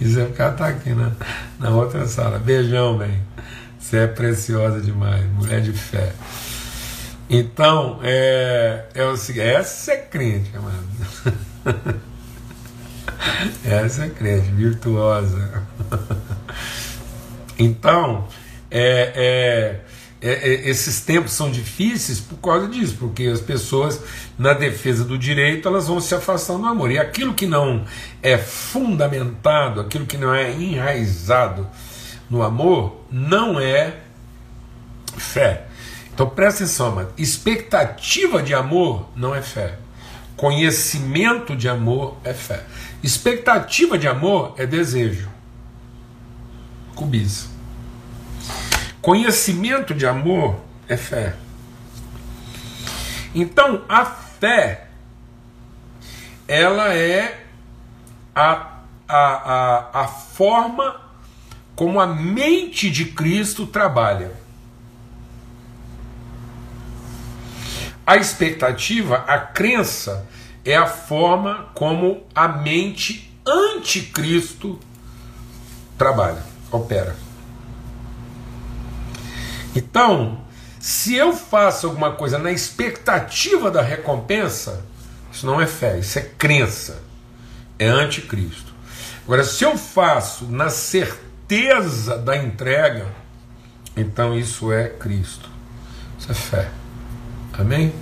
Isso 0.00 0.18
é 0.18 0.24
porque 0.24 0.42
está 0.42 0.66
aqui 0.66 0.90
na, 0.90 1.12
na 1.60 1.70
outra 1.70 2.04
sala. 2.08 2.40
Beijão, 2.40 2.98
bem. 2.98 3.22
Você 3.78 3.98
é 3.98 4.08
preciosa 4.08 4.80
demais, 4.80 5.24
mulher 5.34 5.60
de 5.60 5.72
fé. 5.72 6.12
Então, 7.32 8.00
é, 8.02 8.86
é 8.92 9.04
o 9.04 9.16
seguinte, 9.16 9.46
essa 9.46 9.92
é 9.92 9.96
crente, 9.98 10.50
amado. 10.56 12.00
Essa 13.64 14.06
é 14.06 14.08
crente, 14.08 14.50
virtuosa. 14.50 15.64
Então, 17.62 18.26
é, 18.70 19.82
é, 20.22 20.26
é, 20.26 20.32
é, 20.32 20.68
esses 20.70 21.02
tempos 21.02 21.32
são 21.32 21.50
difíceis 21.50 22.18
por 22.18 22.36
causa 22.36 22.68
disso, 22.68 22.96
porque 22.98 23.24
as 23.24 23.42
pessoas, 23.42 24.02
na 24.38 24.54
defesa 24.54 25.04
do 25.04 25.18
direito, 25.18 25.68
elas 25.68 25.86
vão 25.86 26.00
se 26.00 26.14
afastando 26.14 26.60
do 26.60 26.68
amor. 26.68 26.90
E 26.90 26.98
aquilo 26.98 27.34
que 27.34 27.44
não 27.44 27.84
é 28.22 28.38
fundamentado, 28.38 29.82
aquilo 29.82 30.06
que 30.06 30.16
não 30.16 30.34
é 30.34 30.52
enraizado 30.52 31.68
no 32.30 32.42
amor, 32.42 33.04
não 33.10 33.60
é 33.60 33.96
fé. 35.18 35.66
Então 36.12 36.28
presta 36.28 36.64
atenção, 36.64 36.94
mano. 36.94 37.12
expectativa 37.16 38.42
de 38.42 38.54
amor 38.54 39.08
não 39.16 39.34
é 39.34 39.42
fé. 39.42 39.78
Conhecimento 40.36 41.54
de 41.54 41.68
amor 41.68 42.16
é 42.24 42.32
fé. 42.32 42.64
Expectativa 43.02 43.98
de 43.98 44.08
amor 44.08 44.54
é 44.56 44.66
desejo. 44.66 45.28
Cobiça. 46.94 47.48
Conhecimento 49.00 49.94
de 49.94 50.06
amor 50.06 50.60
é 50.88 50.96
fé. 50.96 51.34
Então, 53.34 53.84
a 53.88 54.04
fé, 54.04 54.88
ela 56.48 56.92
é 56.92 57.46
a, 58.34 58.80
a, 59.08 59.18
a, 59.18 59.90
a 60.02 60.08
forma 60.08 61.00
como 61.76 62.00
a 62.00 62.06
mente 62.06 62.90
de 62.90 63.06
Cristo 63.06 63.66
trabalha. 63.66 64.39
A 68.06 68.16
expectativa, 68.16 69.16
a 69.26 69.38
crença, 69.38 70.26
é 70.64 70.76
a 70.76 70.86
forma 70.86 71.70
como 71.74 72.26
a 72.34 72.48
mente 72.48 73.32
anticristo 73.46 74.78
trabalha, 75.96 76.42
opera. 76.70 77.16
Então, 79.74 80.40
se 80.78 81.14
eu 81.14 81.32
faço 81.34 81.86
alguma 81.86 82.12
coisa 82.12 82.38
na 82.38 82.50
expectativa 82.50 83.70
da 83.70 83.82
recompensa, 83.82 84.84
isso 85.32 85.46
não 85.46 85.60
é 85.60 85.66
fé, 85.66 85.98
isso 85.98 86.18
é 86.18 86.22
crença, 86.22 87.02
é 87.78 87.86
anticristo. 87.86 88.72
Agora, 89.24 89.44
se 89.44 89.62
eu 89.62 89.76
faço 89.78 90.46
na 90.46 90.70
certeza 90.70 92.18
da 92.18 92.36
entrega, 92.36 93.06
então 93.96 94.36
isso 94.36 94.72
é 94.72 94.88
Cristo, 94.88 95.48
isso 96.18 96.32
é 96.32 96.34
fé. 96.34 96.79
Amém? 97.60 97.92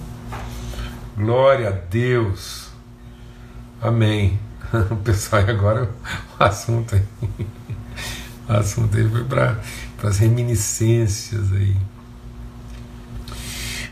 Glória 1.16 1.68
a 1.70 1.72
Deus. 1.72 2.68
Amém. 3.82 4.38
O 4.90 4.96
pessoal, 4.96 5.42
agora 5.48 5.90
o 6.38 6.44
assunto 6.44 6.94
aí. 6.94 7.02
O 8.48 8.52
assunto 8.52 8.96
aí 8.96 9.08
foi 9.08 9.24
para 9.24 9.58
as 10.04 10.18
reminiscências 10.18 11.52
aí. 11.52 11.76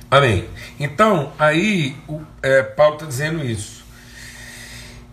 Amém. 0.09 0.49
Então, 0.79 1.33
aí 1.37 1.97
o, 2.07 2.21
é, 2.43 2.63
Paulo 2.63 2.95
está 2.95 3.07
dizendo 3.07 3.45
isso. 3.45 3.85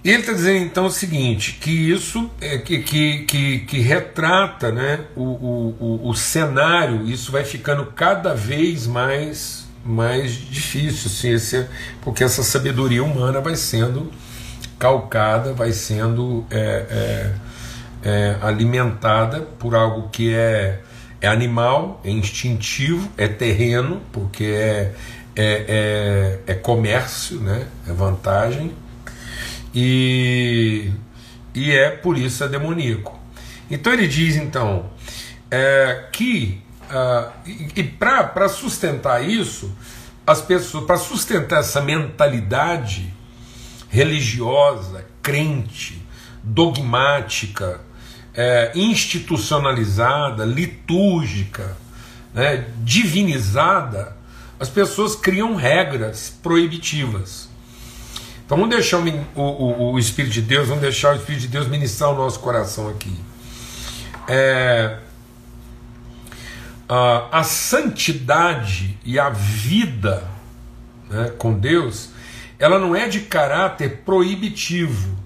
E 0.04 0.10
ele 0.10 0.20
está 0.20 0.34
dizendo 0.34 0.66
então 0.66 0.86
o 0.86 0.92
seguinte: 0.92 1.54
que 1.54 1.72
isso 1.72 2.30
é, 2.40 2.60
que, 2.60 2.84
que, 2.84 3.20
que, 3.26 3.60
que 3.62 3.80
retrata 3.80 4.72
né, 4.72 5.06
o, 5.16 5.24
o, 5.24 6.10
o 6.10 6.14
cenário, 6.14 7.08
isso 7.08 7.32
vai 7.32 7.44
ficando 7.44 7.86
cada 7.88 8.36
vez 8.36 8.86
mais 8.86 9.63
mais 9.86 10.32
difícil, 10.32 11.12
assim, 11.12 11.30
esse, 11.32 11.68
porque 12.02 12.24
essa 12.24 12.44
sabedoria 12.44 13.04
humana 13.04 13.42
vai 13.42 13.56
sendo 13.56 14.12
calcada, 14.80 15.54
vai 15.54 15.72
sendo 15.72 16.46
é, 16.50 16.58
é, 16.90 18.10
é, 18.10 18.38
alimentada 18.42 19.42
por 19.42 19.76
algo 19.76 20.10
que 20.10 20.34
é, 20.34 20.80
é 21.20 21.28
animal, 21.28 22.02
é 22.04 22.10
instintivo, 22.10 23.10
é 23.18 23.28
terreno, 23.28 24.02
porque 24.12 24.46
é, 24.46 24.94
é, 25.36 26.40
é, 26.48 26.52
é 26.52 26.54
comércio, 26.54 27.40
né? 27.40 27.68
é 27.88 27.92
vantagem, 27.92 28.74
e, 29.76 30.92
e 31.54 31.72
é 31.72 31.90
por 31.90 32.18
isso 32.18 32.44
é 32.44 32.48
demoníaco. 32.48 33.20
Então 33.70 33.92
ele 33.92 34.08
diz 34.08 34.36
então 34.36 34.90
é, 35.50 36.06
que 36.12 36.63
Uh, 36.94 37.32
e, 37.46 37.80
e 37.80 37.84
para 37.84 38.48
sustentar 38.48 39.28
isso, 39.28 39.74
as 40.28 40.42
pessoas, 40.42 40.86
para 40.86 40.98
sustentar 40.98 41.62
essa 41.62 41.82
mentalidade 41.82 43.12
religiosa, 43.90 45.04
crente, 45.22 46.06
dogmática, 46.44 47.82
é, 48.34 48.72
institucionalizada, 48.76 50.46
litúrgica, 50.46 51.76
né, 52.34 52.66
divinizada, 52.80 54.16
as 54.60 54.70
pessoas 54.70 55.16
criam 55.16 55.56
regras 55.56 56.36
proibitivas. 56.42 57.50
Então 58.46 58.58
vamos 58.58 58.76
deixar 58.76 59.00
o, 59.00 59.42
o, 59.42 59.94
o, 59.94 60.00
Espírito 60.00 60.34
de 60.34 60.42
Deus, 60.42 60.68
vamos 60.68 60.82
deixar 60.82 61.14
o 61.14 61.18
Espírito 61.18 61.42
de 61.42 61.48
Deus 61.48 61.68
ministrar 61.68 62.12
o 62.12 62.16
nosso 62.16 62.40
coração 62.40 62.90
aqui. 62.90 63.16
É, 64.28 64.98
a, 66.88 67.40
a 67.40 67.44
santidade 67.44 68.98
e 69.06 69.20
a 69.20 69.30
vida 69.30 70.24
né, 71.10 71.32
com 71.38 71.54
Deus, 71.54 72.10
ela 72.60 72.80
não 72.80 72.96
é 72.96 73.08
de 73.08 73.22
caráter 73.22 74.02
proibitivo. 74.06 75.18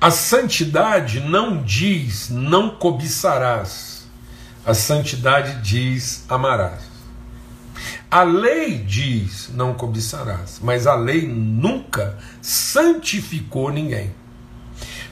A 0.00 0.10
santidade 0.10 1.20
não 1.20 1.62
diz 1.62 2.30
não 2.30 2.70
cobiçarás, 2.70 4.08
a 4.64 4.72
santidade 4.72 5.60
diz 5.60 6.24
amarás. 6.28 6.88
A 8.10 8.22
lei 8.22 8.78
diz 8.78 9.50
não 9.52 9.74
cobiçarás, 9.74 10.60
mas 10.62 10.86
a 10.86 10.94
lei 10.94 11.26
nunca 11.26 12.16
santificou 12.40 13.70
ninguém. 13.70 14.14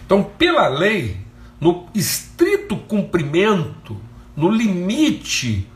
Então, 0.05 0.23
pela 0.23 0.69
lei, 0.69 1.21
no 1.61 1.87
estrito 1.95 2.77
cumprimento 2.77 4.01
no 4.37 4.51
limite 4.51 5.69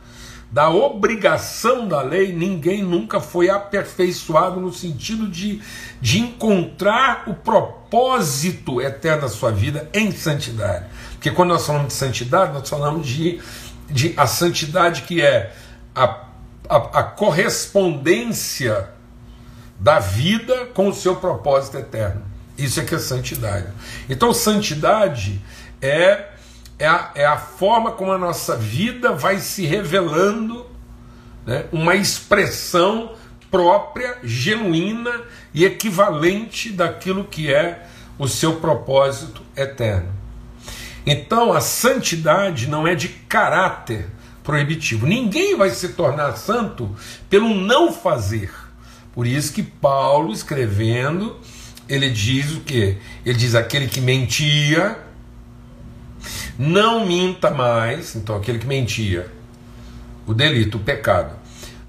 da 0.51 0.69
obrigação 0.69 1.87
da 1.87 2.03
lei, 2.03 2.33
ninguém 2.33 2.83
nunca 2.83 3.21
foi 3.21 3.49
aperfeiçoado 3.49 4.61
no 4.61 4.73
sentido 4.73 5.29
de, 5.29 5.63
de 6.01 6.19
encontrar 6.19 7.25
o 7.29 7.35
propósito 7.35 8.81
eterno 8.81 9.23
da 9.23 9.29
sua 9.29 9.53
vida 9.53 9.89
em 9.95 10.11
santidade. 10.11 10.87
Porque 11.13 11.31
quando 11.31 11.51
nós 11.51 11.65
falamos 11.65 11.89
de 11.89 11.95
santidade, 11.95 12.53
nós 12.53 12.69
falamos 12.69 13.07
de, 13.07 13.41
de 13.89 14.13
a 14.17 14.27
santidade 14.27 15.03
que 15.03 15.23
é 15.23 15.55
a, 15.95 16.25
a, 16.69 16.77
a 16.77 17.03
correspondência 17.05 18.89
da 19.79 20.01
vida 20.01 20.67
com 20.75 20.89
o 20.89 20.95
seu 20.95 21.17
propósito 21.17 21.79
eterno. 21.79 22.23
Isso 22.59 22.81
é 22.81 22.85
que 22.85 22.95
é 22.95 22.99
santidade. 22.99 23.69
Então, 24.09 24.35
santidade 24.35 25.41
é 25.81 26.30
é 26.81 26.87
a, 26.87 27.11
é 27.15 27.27
a 27.27 27.37
forma 27.37 27.93
como 27.93 28.11
a 28.11 28.19
nossa 28.19 28.57
vida 28.57 29.13
vai 29.13 29.39
se 29.39 29.67
revelando, 29.67 30.67
né, 31.47 31.67
uma 31.71 31.95
expressão 31.95 33.13
própria, 33.51 34.17
genuína 34.25 35.13
e 35.53 35.65
equivalente 35.67 36.73
daquilo 36.73 37.25
que 37.25 37.53
é 37.53 37.87
o 38.19 38.27
seu 38.27 38.57
propósito 38.57 39.43
eterno. 39.55 40.09
Então 41.05 41.53
a 41.53 41.61
santidade 41.61 42.67
não 42.67 42.87
é 42.87 42.95
de 42.95 43.09
caráter 43.09 44.09
proibitivo. 44.43 45.07
Ninguém 45.07 45.57
vai 45.57 45.71
se 45.71 45.91
tornar 45.91 46.37
santo 46.37 46.95
pelo 47.29 47.55
não 47.55 47.93
fazer. 47.93 48.51
Por 49.13 49.27
isso 49.27 49.53
que 49.53 49.63
Paulo 49.63 50.33
escrevendo, 50.33 51.39
ele 51.89 52.09
diz 52.09 52.53
o 52.53 52.61
que? 52.61 52.97
Ele 53.27 53.37
diz 53.37 53.55
aquele 53.55 53.87
que 53.87 54.01
mentia, 54.01 55.10
não 56.61 57.07
minta 57.07 57.51
mais, 57.51 58.15
então 58.15 58.37
aquele 58.37 58.59
que 58.59 58.67
mentia, 58.67 59.33
o 60.27 60.35
delito, 60.35 60.77
o 60.77 60.81
pecado. 60.81 61.35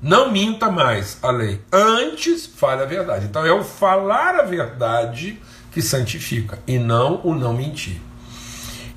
Não 0.01 0.31
minta 0.31 0.71
mais 0.71 1.17
a 1.21 1.29
lei, 1.29 1.59
antes 1.73 2.45
fale 2.45 2.81
a 2.81 2.85
verdade. 2.85 3.25
Então 3.25 3.45
é 3.45 3.51
o 3.51 3.65
falar 3.65 4.35
a 4.35 4.43
verdade 4.43 5.37
que 5.73 5.81
santifica 5.81 6.57
e 6.65 6.79
não 6.79 7.19
o 7.21 7.35
não 7.35 7.53
mentir. 7.53 7.99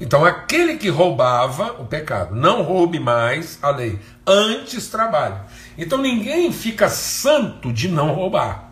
Então 0.00 0.24
aquele 0.24 0.76
que 0.76 0.88
roubava 0.88 1.72
o 1.80 1.84
pecado, 1.84 2.36
não 2.36 2.62
roube 2.62 3.00
mais 3.00 3.58
a 3.60 3.70
lei, 3.70 3.98
antes 4.24 4.86
trabalhe. 4.86 5.40
Então 5.76 5.98
ninguém 5.98 6.52
fica 6.52 6.88
santo 6.88 7.72
de 7.72 7.88
não 7.88 8.12
roubar. 8.12 8.70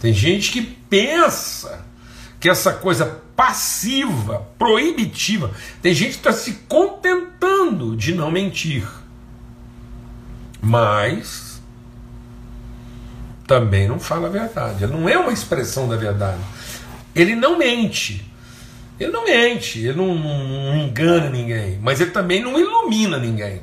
Tem 0.00 0.14
gente 0.14 0.50
que 0.50 0.62
pensa 0.62 1.91
que 2.42 2.50
essa 2.50 2.72
coisa 2.72 3.22
passiva, 3.36 4.48
proibitiva, 4.58 5.52
tem 5.80 5.94
gente 5.94 6.14
que 6.14 6.16
está 6.16 6.32
se 6.32 6.54
contentando 6.68 7.96
de 7.96 8.12
não 8.12 8.32
mentir. 8.32 8.84
Mas 10.60 11.62
também 13.46 13.86
não 13.86 14.00
fala 14.00 14.26
a 14.26 14.30
verdade. 14.30 14.88
Não 14.88 15.08
é 15.08 15.16
uma 15.16 15.32
expressão 15.32 15.88
da 15.88 15.94
verdade. 15.94 16.40
Ele 17.14 17.36
não 17.36 17.56
mente. 17.56 18.28
Ele 18.98 19.12
não 19.12 19.24
mente, 19.24 19.78
ele 19.78 19.96
não, 19.96 20.12
não, 20.12 20.76
engana 20.78 21.30
ninguém, 21.30 21.78
mas 21.80 22.00
ele 22.00 22.10
também 22.10 22.42
não 22.42 22.58
ilumina 22.58 23.18
ninguém. 23.18 23.62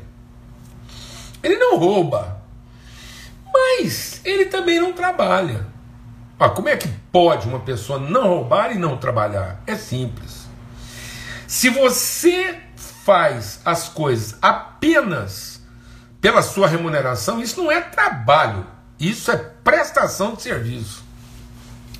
Ele 1.43 1.57
não 1.57 1.77
rouba, 1.77 2.41
mas 3.53 4.21
ele 4.24 4.45
também 4.45 4.79
não 4.79 4.93
trabalha. 4.93 5.67
Ah, 6.39 6.50
como 6.50 6.69
é 6.69 6.77
que 6.77 6.88
pode 7.12 7.48
uma 7.48 7.60
pessoa 7.60 8.00
não 8.00 8.29
roubar 8.29 8.72
e 8.72 8.79
não 8.79 8.96
trabalhar? 8.96 9.62
É 9.67 9.75
simples. 9.75 10.48
Se 11.46 11.69
você 11.69 12.58
faz 13.03 13.60
as 13.65 13.89
coisas 13.89 14.38
apenas 14.41 15.62
pela 16.22 16.41
sua 16.41 16.67
remuneração, 16.67 17.41
isso 17.41 17.62
não 17.62 17.69
é 17.69 17.81
trabalho, 17.81 18.65
isso 18.98 19.29
é 19.31 19.36
prestação 19.36 20.36
de 20.36 20.43
serviço. 20.43 21.03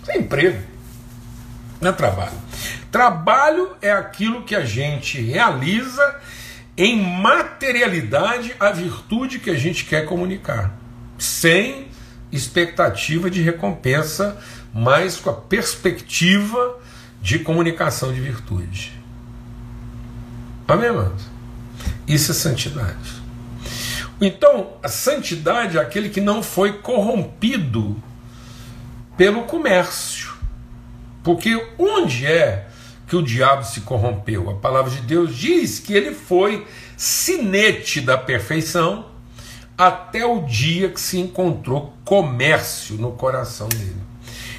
Isso 0.01 0.12
é 0.12 0.17
emprego, 0.17 0.63
não 1.81 1.89
é 1.89 1.93
trabalho. 1.93 2.38
Trabalho 2.89 3.75
é 3.81 3.91
aquilo 3.91 4.43
que 4.43 4.55
a 4.55 4.63
gente 4.63 5.19
realiza 5.19 6.15
em 6.77 7.01
materialidade 7.01 8.55
a 8.58 8.72
virtude 8.72 9.39
que 9.39 9.50
a 9.50 9.58
gente 9.58 9.84
quer 9.84 10.05
comunicar, 10.05 10.72
sem 11.17 11.88
expectativa 12.31 13.29
de 13.29 13.41
recompensa, 13.41 14.38
mas 14.74 15.17
com 15.17 15.29
a 15.29 15.33
perspectiva 15.33 16.79
de 17.21 17.39
comunicação 17.39 18.13
de 18.13 18.21
virtude. 18.21 18.93
Amém, 20.67 20.88
irmãos? 20.88 21.21
Isso 22.07 22.31
é 22.31 22.36
santidade. 22.36 23.19
Então, 24.21 24.74
a 24.83 24.88
santidade 24.88 25.77
é 25.77 25.81
aquele 25.81 26.09
que 26.09 26.21
não 26.21 26.43
foi 26.43 26.74
corrompido 26.74 28.01
pelo 29.17 29.43
comércio. 29.43 30.33
Porque 31.24 31.67
onde 31.77 32.25
é 32.25 32.67
que 33.07 33.15
o 33.15 33.24
diabo 33.24 33.63
se 33.63 33.81
corrompeu? 33.81 34.50
A 34.50 34.55
palavra 34.55 34.91
de 34.91 35.01
Deus 35.01 35.36
diz 35.36 35.79
que 35.79 35.93
ele 35.93 36.13
foi 36.13 36.67
sinete 36.95 38.01
da 38.01 38.17
perfeição 38.17 39.08
até 39.79 40.25
o 40.25 40.41
dia 40.41 40.89
que 40.89 41.00
se 41.00 41.17
encontrou 41.17 41.93
comércio 42.03 42.98
no 42.98 43.13
coração 43.13 43.69
dele. 43.69 43.95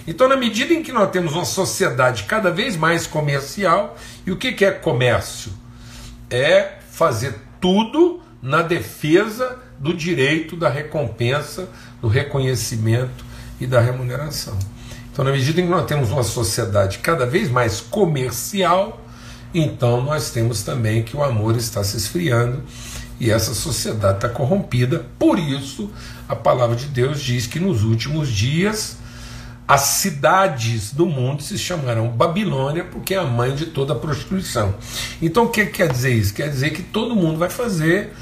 Então, 0.07 0.27
na 0.27 0.35
medida 0.35 0.73
em 0.73 0.83
que 0.83 0.91
nós 0.91 1.11
temos 1.11 1.35
uma 1.35 1.45
sociedade 1.45 2.23
cada 2.23 2.51
vez 2.51 2.75
mais 2.75 3.07
comercial, 3.07 3.99
e 4.27 4.33
o 4.33 4.39
que 4.39 4.65
é 4.65 4.71
comércio? 4.71 5.53
É 6.31 6.79
fazer 6.91 7.35
tudo 7.61 8.23
na 8.41 8.63
defesa 8.63 9.59
do 9.79 9.93
direito 9.93 10.57
da 10.57 10.71
recompensa, 10.71 11.69
do 12.01 12.09
reconhecimento 12.09 13.23
e 13.61 13.67
da 13.67 13.79
remuneração. 13.79 14.59
Então, 15.13 15.23
na 15.23 15.33
medida 15.33 15.61
em 15.61 15.65
que 15.65 15.71
nós 15.71 15.85
temos 15.85 16.11
uma 16.11 16.23
sociedade 16.23 16.99
cada 17.01 17.27
vez 17.27 17.51
mais 17.51 17.79
comercial, 17.79 19.05
então 19.53 20.01
nós 20.01 20.31
temos 20.31 20.63
também 20.63 21.03
que 21.03 21.15
o 21.15 21.23
amor 21.23 21.57
está 21.57 21.85
se 21.85 21.99
esfriando 21.99 22.63
e 23.21 23.31
essa 23.31 23.55
sociedade 23.55 24.17
está 24.17 24.29
corrompida. 24.29 25.07
Por 25.19 25.39
isso, 25.39 25.91
a 26.27 26.35
palavra 26.35 26.75
de 26.75 26.87
Deus 26.87 27.21
diz 27.21 27.47
que 27.47 27.61
nos 27.61 27.85
últimos 27.85 28.29
dias 28.29 28.97
as 29.69 29.83
cidades 29.83 30.93
do 30.93 31.07
mundo 31.07 31.45
se 31.45 31.57
chamarão 31.57 32.09
Babilônia, 32.09 32.83
porque 32.83 33.15
é 33.15 33.19
a 33.19 33.25
mãe 33.25 33.55
de 33.55 33.67
toda 33.67 33.93
a 33.93 33.97
prostituição. 33.97 34.75
Então, 35.23 35.45
o 35.45 35.49
que 35.49 35.65
quer 35.67 35.93
dizer 35.93 36.13
isso? 36.13 36.35
Quer 36.35 36.49
dizer 36.49 36.71
que 36.71 36.83
todo 36.83 37.15
mundo 37.15 37.39
vai 37.39 37.49
fazer 37.49 38.13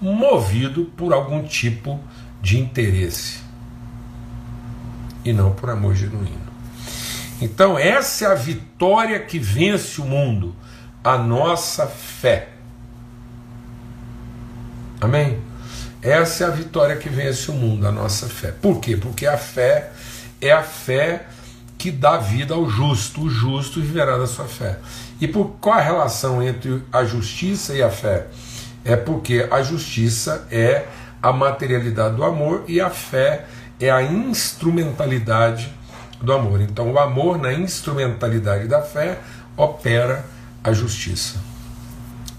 movido 0.00 0.90
por 0.96 1.12
algum 1.12 1.42
tipo 1.42 2.00
de 2.40 2.58
interesse 2.58 3.40
e 5.24 5.32
não 5.32 5.52
por 5.52 5.68
amor 5.68 5.94
genuíno. 5.94 6.44
Então, 7.38 7.78
essa 7.78 8.24
é 8.24 8.28
a 8.28 8.34
vitória 8.34 9.20
que 9.20 9.38
vence 9.38 10.00
o 10.00 10.04
mundo, 10.04 10.56
a 11.02 11.18
nossa 11.18 11.86
fé. 11.86 12.53
Amém? 15.00 15.38
Essa 16.02 16.44
é 16.44 16.46
a 16.46 16.50
vitória 16.50 16.96
que 16.96 17.08
vence 17.08 17.50
o 17.50 17.54
mundo, 17.54 17.86
a 17.86 17.92
nossa 17.92 18.28
fé. 18.28 18.52
Por 18.52 18.78
quê? 18.80 18.96
Porque 18.96 19.26
a 19.26 19.38
fé 19.38 19.90
é 20.40 20.52
a 20.52 20.62
fé 20.62 21.26
que 21.78 21.90
dá 21.90 22.18
vida 22.18 22.54
ao 22.54 22.68
justo. 22.68 23.22
O 23.22 23.30
justo 23.30 23.80
viverá 23.80 24.18
da 24.18 24.26
sua 24.26 24.44
fé. 24.44 24.78
E 25.20 25.26
por 25.26 25.56
qual 25.60 25.78
a 25.78 25.80
relação 25.80 26.42
entre 26.42 26.82
a 26.92 27.04
justiça 27.04 27.74
e 27.74 27.82
a 27.82 27.90
fé? 27.90 28.26
É 28.84 28.96
porque 28.96 29.48
a 29.50 29.62
justiça 29.62 30.46
é 30.50 30.84
a 31.22 31.32
materialidade 31.32 32.16
do 32.16 32.24
amor 32.24 32.64
e 32.68 32.80
a 32.80 32.90
fé 32.90 33.46
é 33.80 33.90
a 33.90 34.02
instrumentalidade 34.02 35.72
do 36.20 36.32
amor. 36.32 36.60
Então, 36.60 36.92
o 36.92 36.98
amor 36.98 37.38
na 37.38 37.52
instrumentalidade 37.52 38.68
da 38.68 38.82
fé 38.82 39.18
opera 39.56 40.24
a 40.62 40.72
justiça. 40.72 41.38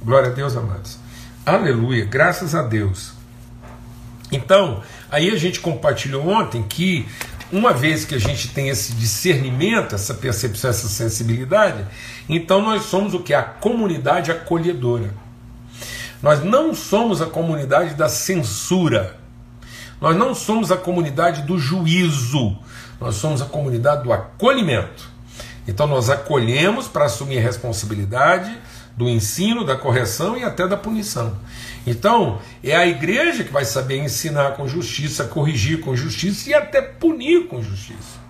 Glória 0.04 0.30
a 0.30 0.34
Deus, 0.34 0.56
amados. 0.56 1.00
Aleluia, 1.46 2.04
graças 2.06 2.56
a 2.56 2.64
Deus. 2.64 3.14
Então, 4.32 4.82
aí 5.12 5.30
a 5.30 5.36
gente 5.36 5.60
compartilhou 5.60 6.28
ontem 6.28 6.64
que 6.64 7.08
uma 7.52 7.72
vez 7.72 8.04
que 8.04 8.16
a 8.16 8.20
gente 8.20 8.48
tem 8.48 8.70
esse 8.70 8.94
discernimento, 8.94 9.94
essa 9.94 10.16
percepção, 10.16 10.72
essa 10.72 10.88
sensibilidade, 10.88 11.86
então 12.28 12.64
nós 12.64 12.86
somos 12.86 13.14
o 13.14 13.20
que? 13.20 13.32
A 13.32 13.44
comunidade 13.44 14.32
acolhedora. 14.32 15.14
Nós 16.20 16.44
não 16.44 16.74
somos 16.74 17.22
a 17.22 17.28
comunidade 17.28 17.94
da 17.94 18.10
censura. 18.10 19.16
Nós 20.02 20.16
não 20.18 20.34
somos 20.34 20.72
a 20.72 20.78
comunidade 20.78 21.44
do 21.44 21.60
juízo. 21.60 22.58
Nós 23.00 23.18
somos 23.18 23.40
a 23.44 23.46
comunidade 23.46 24.04
do 24.04 24.12
acolhimento. 24.12 25.08
Então 25.68 25.86
nós 25.86 26.10
acolhemos 26.10 26.88
para 26.88 27.06
assumir 27.06 27.38
responsabilidade 27.38 28.58
do 28.96 29.10
ensino, 29.10 29.66
da 29.66 29.76
correção 29.76 30.38
e 30.38 30.44
até 30.44 30.68
da 30.68 30.78
punição. 30.78 31.38
Então, 31.86 32.40
é 32.64 32.76
a 32.76 32.88
igreja 32.88 33.44
que 33.44 33.52
vai 33.52 33.66
saber 33.66 33.98
ensinar 33.98 34.52
com 34.52 34.68
justiça, 34.68 35.26
corrigir 35.26 35.82
com 35.82 35.96
justiça 35.96 36.50
e 36.50 36.54
até 36.54 36.82
punir 36.82 37.48
com 37.48 37.62
justiça. 37.62 38.24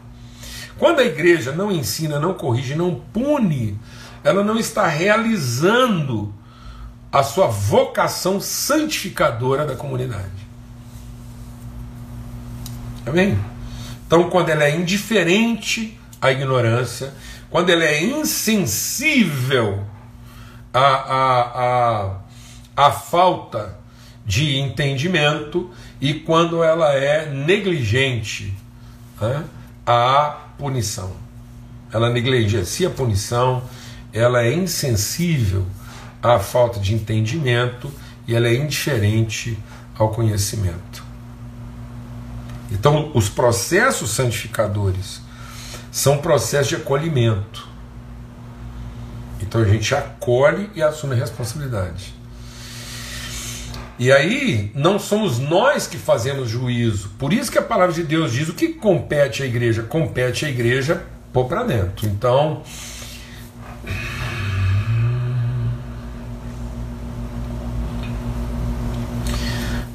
Quando 0.78 1.00
a 1.00 1.06
igreja 1.06 1.52
não 1.52 1.72
ensina, 1.72 2.20
não 2.20 2.34
corrige, 2.34 2.76
não 2.76 2.96
pune, 3.14 3.80
ela 4.24 4.44
não 4.44 4.58
está 4.58 4.88
realizando 4.88 6.34
a 7.12 7.24
sua 7.24 7.48
vocação 7.48 8.42
santificadora 8.42 9.66
da 9.66 9.76
comunidade. 9.76 10.46
Amém? 13.06 13.40
Então, 14.06 14.30
quando 14.30 14.50
ela 14.50 14.66
é 14.66 14.76
indiferente 14.76 15.98
à 16.20 16.32
ignorância, 16.32 17.14
quando 17.50 17.70
ela 17.70 17.86
é 17.86 18.04
insensível 18.04 19.86
a, 20.76 20.80
a, 20.80 22.12
a, 22.76 22.88
a 22.88 22.92
falta 22.92 23.78
de 24.26 24.58
entendimento 24.58 25.72
e 26.02 26.14
quando 26.14 26.62
ela 26.62 26.94
é 26.94 27.30
negligente 27.30 28.54
né, 29.22 29.46
à 29.86 30.38
punição. 30.58 31.14
Ela 31.94 32.10
negligencia 32.10 32.90
a 32.90 32.92
punição, 32.92 33.64
ela 34.12 34.44
é 34.44 34.54
insensível 34.54 35.66
à 36.22 36.40
falta 36.40 36.78
de 36.78 36.94
entendimento 36.94 37.90
e 38.28 38.36
ela 38.36 38.50
é 38.50 38.56
indiferente 38.56 39.58
ao 39.98 40.10
conhecimento. 40.10 41.06
Então, 42.70 43.12
os 43.14 43.30
processos 43.30 44.10
santificadores 44.10 45.22
são 45.90 46.18
processos 46.18 46.68
de 46.68 46.76
acolhimento. 46.76 47.75
Então 49.42 49.62
a 49.62 49.66
gente 49.66 49.94
acolhe 49.94 50.70
e 50.76 50.82
assume 50.82 51.14
a 51.14 51.18
responsabilidade. 51.18 52.14
E 53.98 54.12
aí 54.12 54.72
não 54.76 55.00
somos 55.00 55.40
nós 55.40 55.88
que 55.88 55.98
fazemos 55.98 56.50
juízo. 56.50 57.12
Por 57.18 57.32
isso 57.32 57.50
que 57.50 57.58
a 57.58 57.62
palavra 57.62 57.94
de 57.94 58.04
Deus 58.04 58.34
diz 58.34 58.50
o 58.50 58.54
que 58.54 58.70
compete 58.70 59.42
à 59.42 59.46
igreja, 59.46 59.84
compete 59.84 60.46
à 60.46 60.50
igreja 60.50 61.06
pôr 61.32 61.46
para 61.46 61.64
dentro. 61.64 62.08
Então, 62.08 62.62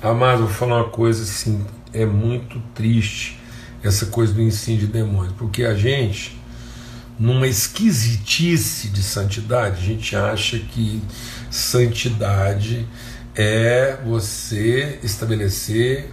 Amado, 0.03 0.47
vou 0.47 0.49
falar 0.49 0.77
uma 0.77 0.89
coisa 0.89 1.23
assim, 1.23 1.63
é 1.93 2.07
muito 2.07 2.59
triste 2.75 3.39
essa 3.83 4.07
coisa 4.07 4.33
do 4.33 4.41
ensino 4.41 4.79
de 4.79 4.87
demônios, 4.87 5.35
porque 5.37 5.63
a 5.63 5.75
gente 5.75 6.40
numa 7.21 7.47
esquisitice 7.47 8.89
de 8.89 9.03
santidade, 9.03 9.83
a 9.83 9.85
gente 9.85 10.17
acha 10.17 10.59
que 10.59 11.03
santidade 11.51 12.89
é 13.37 13.99
você 14.03 14.99
estabelecer 15.03 16.11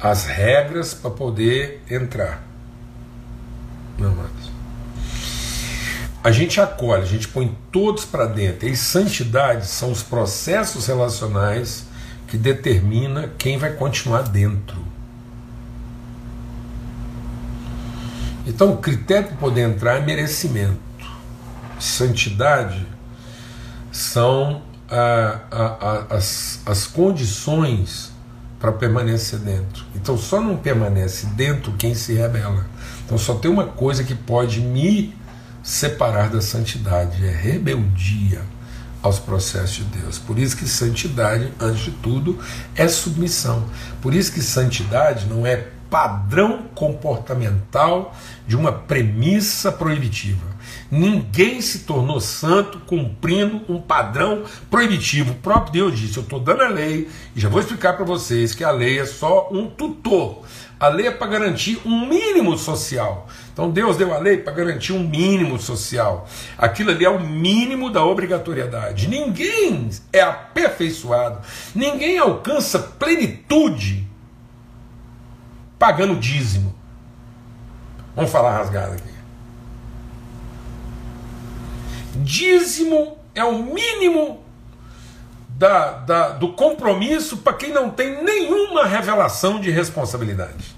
as 0.00 0.24
regras 0.26 0.92
para 0.92 1.10
poder 1.10 1.80
entrar. 1.88 2.42
meu 3.96 4.10
amados. 4.10 4.50
A 6.24 6.32
gente 6.32 6.60
acolhe, 6.60 7.02
a 7.02 7.06
gente 7.06 7.28
põe 7.28 7.56
todos 7.70 8.04
para 8.04 8.26
dentro. 8.26 8.68
E 8.68 8.76
santidade 8.76 9.68
são 9.68 9.92
os 9.92 10.02
processos 10.02 10.88
relacionais 10.88 11.86
que 12.26 12.36
determina 12.36 13.32
quem 13.38 13.56
vai 13.56 13.72
continuar 13.72 14.22
dentro. 14.22 14.89
Então, 18.50 18.72
o 18.72 18.78
critério 18.78 19.28
para 19.28 19.36
poder 19.36 19.60
entrar 19.60 19.98
é 19.98 20.00
merecimento. 20.00 20.76
Santidade 21.78 22.84
são 23.92 24.62
a, 24.90 25.38
a, 25.52 26.16
as, 26.16 26.60
as 26.66 26.84
condições 26.84 28.10
para 28.58 28.72
permanecer 28.72 29.38
dentro. 29.38 29.84
Então, 29.94 30.18
só 30.18 30.40
não 30.40 30.56
permanece 30.56 31.26
dentro 31.26 31.72
quem 31.78 31.94
se 31.94 32.14
rebela. 32.14 32.66
Então, 33.06 33.16
só 33.16 33.36
tem 33.36 33.48
uma 33.48 33.66
coisa 33.66 34.02
que 34.02 34.16
pode 34.16 34.60
me 34.60 35.14
separar 35.62 36.28
da 36.28 36.40
santidade: 36.40 37.24
é 37.24 37.30
rebeldia 37.30 38.42
aos 39.00 39.20
processos 39.20 39.76
de 39.76 39.84
Deus. 39.84 40.18
Por 40.18 40.40
isso 40.40 40.56
que 40.56 40.66
santidade, 40.66 41.52
antes 41.60 41.84
de 41.84 41.92
tudo, 41.92 42.36
é 42.74 42.88
submissão. 42.88 43.64
Por 44.02 44.12
isso 44.12 44.32
que 44.32 44.42
santidade 44.42 45.26
não 45.26 45.46
é 45.46 45.68
padrão 45.90 46.62
comportamental 46.74 48.14
de 48.46 48.56
uma 48.56 48.70
premissa 48.70 49.72
proibitiva. 49.72 50.48
Ninguém 50.90 51.60
se 51.60 51.80
tornou 51.80 52.20
santo 52.20 52.78
cumprindo 52.80 53.62
um 53.68 53.80
padrão 53.80 54.44
proibitivo. 54.70 55.32
O 55.32 55.36
próprio 55.36 55.72
Deus 55.72 55.98
disse: 55.98 56.16
Eu 56.16 56.22
estou 56.22 56.40
dando 56.40 56.62
a 56.62 56.68
lei, 56.68 57.08
e 57.34 57.40
já 57.40 57.48
vou 57.48 57.60
explicar 57.60 57.94
para 57.94 58.04
vocês 58.04 58.54
que 58.54 58.64
a 58.64 58.70
lei 58.70 58.98
é 58.98 59.04
só 59.04 59.48
um 59.50 59.66
tutor. 59.66 60.44
A 60.78 60.88
lei 60.88 61.08
é 61.08 61.10
para 61.10 61.26
garantir 61.26 61.78
um 61.84 62.08
mínimo 62.08 62.56
social. 62.56 63.28
Então 63.52 63.70
Deus 63.70 63.98
deu 63.98 64.14
a 64.14 64.18
lei 64.18 64.38
para 64.38 64.54
garantir 64.54 64.94
um 64.94 65.06
mínimo 65.06 65.60
social. 65.60 66.26
Aquilo 66.56 66.90
ali 66.90 67.04
é 67.04 67.10
o 67.10 67.20
mínimo 67.20 67.90
da 67.90 68.02
obrigatoriedade. 68.02 69.06
Ninguém 69.06 69.90
é 70.10 70.22
aperfeiçoado, 70.22 71.40
ninguém 71.74 72.18
alcança 72.18 72.78
plenitude 72.78 73.99
pagando 75.80 76.14
dízimo. 76.16 76.74
Vamos 78.14 78.30
falar 78.30 78.58
rasgado 78.58 78.92
aqui. 78.92 79.14
Dízimo 82.16 83.16
é 83.34 83.42
o 83.42 83.62
mínimo 83.62 84.44
da, 85.48 85.92
da, 85.92 86.28
do 86.32 86.52
compromisso 86.52 87.38
para 87.38 87.54
quem 87.54 87.72
não 87.72 87.88
tem 87.88 88.22
nenhuma 88.22 88.84
revelação 88.84 89.58
de 89.58 89.70
responsabilidade. 89.70 90.76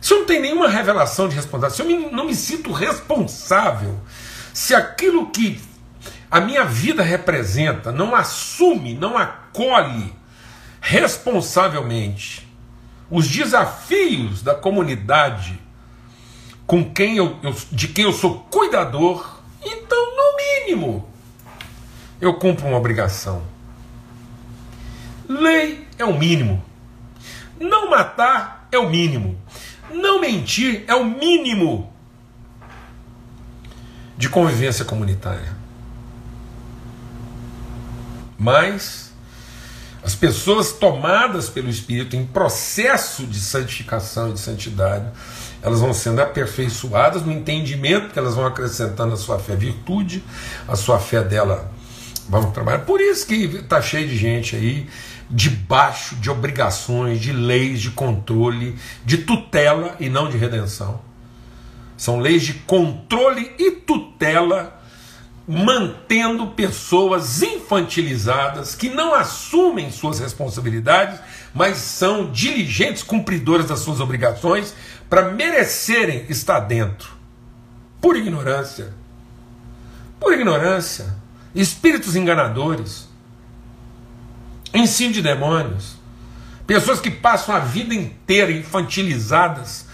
Se 0.00 0.14
eu 0.14 0.20
não 0.20 0.26
tenho 0.26 0.42
nenhuma 0.42 0.68
revelação 0.68 1.28
de 1.28 1.34
responsabilidade, 1.34 1.74
se 1.74 1.82
eu 1.82 2.12
não 2.12 2.26
me 2.26 2.36
sinto 2.36 2.70
responsável, 2.70 3.98
se 4.54 4.76
aquilo 4.76 5.30
que 5.30 5.60
a 6.30 6.40
minha 6.40 6.64
vida 6.64 7.02
representa 7.02 7.90
não 7.90 8.14
assume, 8.14 8.94
não 8.94 9.18
acolhe 9.18 10.19
responsavelmente 10.80 12.48
os 13.10 13.28
desafios 13.28 14.42
da 14.42 14.54
comunidade 14.54 15.60
com 16.66 16.88
quem 16.88 17.16
eu, 17.16 17.36
eu, 17.42 17.54
de 17.72 17.88
quem 17.88 18.04
eu 18.04 18.12
sou 18.12 18.46
cuidador, 18.50 19.40
então, 19.60 20.16
no 20.16 20.36
mínimo, 20.36 21.08
eu 22.20 22.34
cumpro 22.34 22.68
uma 22.68 22.76
obrigação. 22.76 23.42
Lei 25.28 25.86
é 25.98 26.04
o 26.04 26.16
mínimo. 26.16 26.62
Não 27.58 27.90
matar 27.90 28.68
é 28.70 28.78
o 28.78 28.88
mínimo. 28.88 29.36
Não 29.92 30.20
mentir 30.20 30.84
é 30.86 30.94
o 30.94 31.04
mínimo 31.04 31.92
de 34.16 34.28
convivência 34.28 34.84
comunitária. 34.84 35.56
Mas 38.38 39.09
as 40.02 40.14
pessoas 40.14 40.72
tomadas 40.72 41.48
pelo 41.48 41.68
Espírito 41.68 42.16
em 42.16 42.24
processo 42.24 43.26
de 43.26 43.38
santificação 43.38 44.30
e 44.30 44.32
de 44.32 44.40
santidade, 44.40 45.06
elas 45.62 45.80
vão 45.80 45.92
sendo 45.92 46.20
aperfeiçoadas 46.20 47.22
no 47.22 47.32
entendimento 47.32 48.12
que 48.12 48.18
elas 48.18 48.34
vão 48.34 48.46
acrescentando 48.46 49.12
a 49.12 49.16
sua 49.16 49.38
fé 49.38 49.54
virtude, 49.54 50.24
a 50.66 50.74
sua 50.74 50.98
fé 50.98 51.22
dela 51.22 51.70
vamos 52.28 52.52
trabalhar. 52.52 52.80
Por 52.80 53.00
isso 53.00 53.26
que 53.26 53.44
está 53.44 53.82
cheio 53.82 54.08
de 54.08 54.16
gente 54.16 54.56
aí 54.56 54.88
debaixo 55.28 56.16
de 56.16 56.30
obrigações, 56.30 57.20
de 57.20 57.32
leis 57.32 57.80
de 57.80 57.90
controle, 57.90 58.76
de 59.04 59.18
tutela 59.18 59.96
e 60.00 60.08
não 60.08 60.30
de 60.30 60.38
redenção. 60.38 61.00
São 61.96 62.18
leis 62.18 62.42
de 62.42 62.54
controle 62.54 63.52
e 63.58 63.72
tutela 63.72 64.79
mantendo 65.50 66.46
pessoas 66.46 67.42
infantilizadas 67.42 68.76
que 68.76 68.88
não 68.88 69.12
assumem 69.12 69.90
suas 69.90 70.20
responsabilidades, 70.20 71.18
mas 71.52 71.78
são 71.78 72.30
diligentes 72.30 73.02
cumpridores 73.02 73.66
das 73.66 73.80
suas 73.80 73.98
obrigações 73.98 74.72
para 75.08 75.32
merecerem 75.32 76.24
estar 76.28 76.60
dentro. 76.60 77.10
Por 78.00 78.16
ignorância. 78.16 78.94
Por 80.20 80.32
ignorância. 80.32 81.16
Espíritos 81.52 82.14
enganadores. 82.14 83.08
Ensino 84.72 85.12
de 85.12 85.20
demônios. 85.20 85.96
Pessoas 86.64 87.00
que 87.00 87.10
passam 87.10 87.56
a 87.56 87.58
vida 87.58 87.92
inteira 87.92 88.52
infantilizadas, 88.52 89.84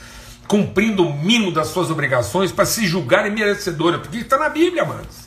cumprindo 0.46 1.08
o 1.08 1.16
mínimo 1.16 1.50
das 1.50 1.68
suas 1.68 1.90
obrigações 1.90 2.52
para 2.52 2.66
se 2.66 2.86
julgarem 2.86 3.32
merecedoras, 3.32 4.02
porque 4.02 4.18
está 4.18 4.36
na 4.36 4.50
Bíblia, 4.50 4.82
amados. 4.82 5.25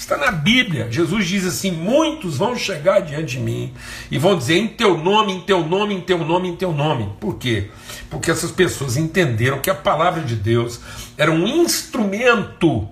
Está 0.00 0.16
na 0.16 0.30
Bíblia. 0.30 0.90
Jesus 0.90 1.26
diz 1.26 1.44
assim: 1.44 1.70
muitos 1.70 2.38
vão 2.38 2.56
chegar 2.56 3.00
diante 3.00 3.36
de 3.36 3.40
mim 3.40 3.74
e 4.10 4.16
vão 4.16 4.34
dizer 4.34 4.56
em 4.56 4.66
teu 4.66 4.96
nome, 4.96 5.34
em 5.34 5.40
teu 5.42 5.62
nome, 5.62 5.94
em 5.94 6.00
teu 6.00 6.16
nome, 6.16 6.48
em 6.48 6.56
teu 6.56 6.72
nome. 6.72 7.12
Por 7.20 7.36
quê? 7.36 7.70
Porque 8.08 8.30
essas 8.30 8.50
pessoas 8.50 8.96
entenderam 8.96 9.58
que 9.58 9.68
a 9.68 9.74
palavra 9.74 10.22
de 10.22 10.34
Deus 10.34 10.80
era 11.18 11.30
um 11.30 11.46
instrumento 11.46 12.88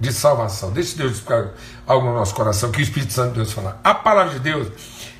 de 0.00 0.12
salvação. 0.12 0.72
Deixa 0.72 0.96
Deus 0.96 1.12
explicar 1.12 1.54
algo 1.86 2.08
no 2.08 2.14
nosso 2.14 2.34
coração, 2.34 2.72
que 2.72 2.80
o 2.80 2.82
Espírito 2.82 3.12
Santo 3.12 3.28
de 3.28 3.36
Deus 3.36 3.52
falar. 3.52 3.80
A 3.84 3.94
palavra 3.94 4.32
de 4.32 4.40
Deus 4.40 4.68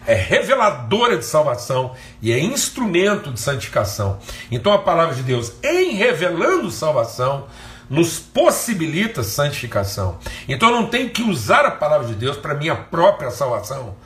é 0.08 0.14
reveladora 0.14 1.16
de 1.16 1.24
salvação 1.24 1.92
e 2.20 2.32
é 2.32 2.40
instrumento 2.40 3.30
de 3.30 3.38
santificação. 3.38 4.18
Então 4.50 4.72
a 4.72 4.78
palavra 4.78 5.14
de 5.14 5.22
Deus, 5.22 5.52
em 5.62 5.94
revelando 5.94 6.68
salvação, 6.72 7.46
nos 7.88 8.18
possibilita 8.18 9.22
santificação. 9.22 10.18
Então 10.48 10.70
eu 10.70 10.74
não 10.74 10.86
tenho 10.86 11.10
que 11.10 11.22
usar 11.22 11.64
a 11.64 11.70
palavra 11.70 12.06
de 12.06 12.14
Deus 12.14 12.36
para 12.36 12.54
minha 12.54 12.76
própria 12.76 13.30
salvação. 13.30 13.96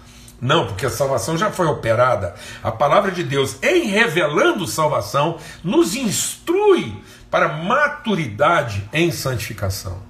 Não, 0.40 0.66
porque 0.66 0.86
a 0.86 0.90
salvação 0.90 1.38
já 1.38 1.50
foi 1.52 1.66
operada. 1.66 2.34
A 2.62 2.72
palavra 2.72 3.12
de 3.12 3.22
Deus, 3.22 3.56
em 3.62 3.86
revelando 3.86 4.66
salvação, 4.66 5.38
nos 5.62 5.94
instrui 5.94 7.00
para 7.30 7.48
maturidade 7.48 8.88
em 8.92 9.12
santificação. 9.12 10.02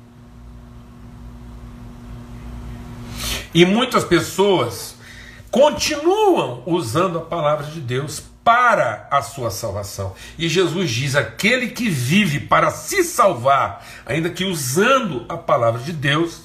E 3.55 3.67
muitas 3.67 4.05
pessoas 4.05 4.97
continuam 5.51 6.63
usando 6.65 7.19
a 7.19 7.23
palavra 7.23 7.67
de 7.67 7.81
Deus 7.81 8.23
para 8.45 9.07
a 9.11 9.23
sua 9.23 9.51
salvação. 9.51 10.15
E 10.39 10.49
Jesus 10.49 10.91
diz: 10.91 11.15
aquele 11.15 11.69
que 11.69 11.89
vive 11.89 12.41
para 12.41 12.71
se 12.71 13.05
salvar, 13.05 13.85
ainda 14.05 14.31
que 14.31 14.45
usando 14.45 15.25
a 15.29 15.37
palavra 15.37 15.81
de 15.81 15.93
Deus, 15.93 16.43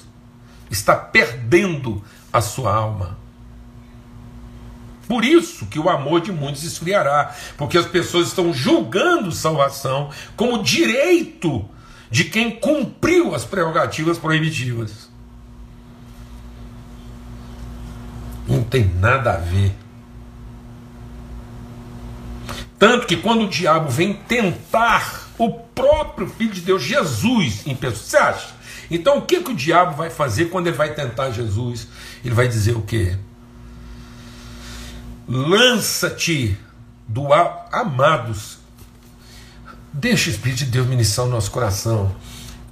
está 0.70 0.94
perdendo 0.94 2.02
a 2.32 2.40
sua 2.40 2.74
alma. 2.74 3.18
Por 5.06 5.24
isso 5.24 5.66
que 5.66 5.78
o 5.78 5.88
amor 5.88 6.20
de 6.20 6.30
muitos 6.30 6.62
esfriará, 6.62 7.34
porque 7.56 7.78
as 7.78 7.86
pessoas 7.86 8.28
estão 8.28 8.52
julgando 8.52 9.32
salvação 9.32 10.10
como 10.36 10.62
direito 10.62 11.66
de 12.10 12.24
quem 12.24 12.50
cumpriu 12.50 13.34
as 13.34 13.44
prerrogativas 13.44 14.18
proibitivas. 14.18 15.08
Não 18.46 18.62
tem 18.62 18.84
nada 18.84 19.32
a 19.32 19.36
ver 19.36 19.74
tanto 22.78 23.06
que 23.06 23.16
quando 23.16 23.44
o 23.44 23.48
diabo 23.48 23.90
vem 23.90 24.14
tentar 24.14 25.28
o 25.36 25.50
próprio 25.50 26.28
Filho 26.28 26.52
de 26.52 26.60
Deus, 26.60 26.82
Jesus, 26.82 27.66
em 27.66 27.74
pessoa, 27.74 28.04
você 28.04 28.16
acha? 28.16 28.54
Então 28.90 29.18
o 29.18 29.22
que, 29.22 29.40
que 29.40 29.50
o 29.50 29.56
diabo 29.56 29.96
vai 29.96 30.10
fazer 30.10 30.46
quando 30.46 30.68
ele 30.68 30.76
vai 30.76 30.94
tentar 30.94 31.30
Jesus? 31.30 31.88
Ele 32.24 32.34
vai 32.34 32.48
dizer 32.48 32.76
o 32.76 32.82
quê? 32.82 33.16
Lança-te 35.28 36.56
do 37.06 37.32
ar, 37.32 37.68
amados. 37.72 38.58
Deixa 39.92 40.30
o 40.30 40.32
Espírito 40.32 40.58
de 40.58 40.66
Deus 40.66 40.86
ministrar 40.86 41.26
o 41.26 41.30
nosso 41.30 41.50
coração. 41.50 42.14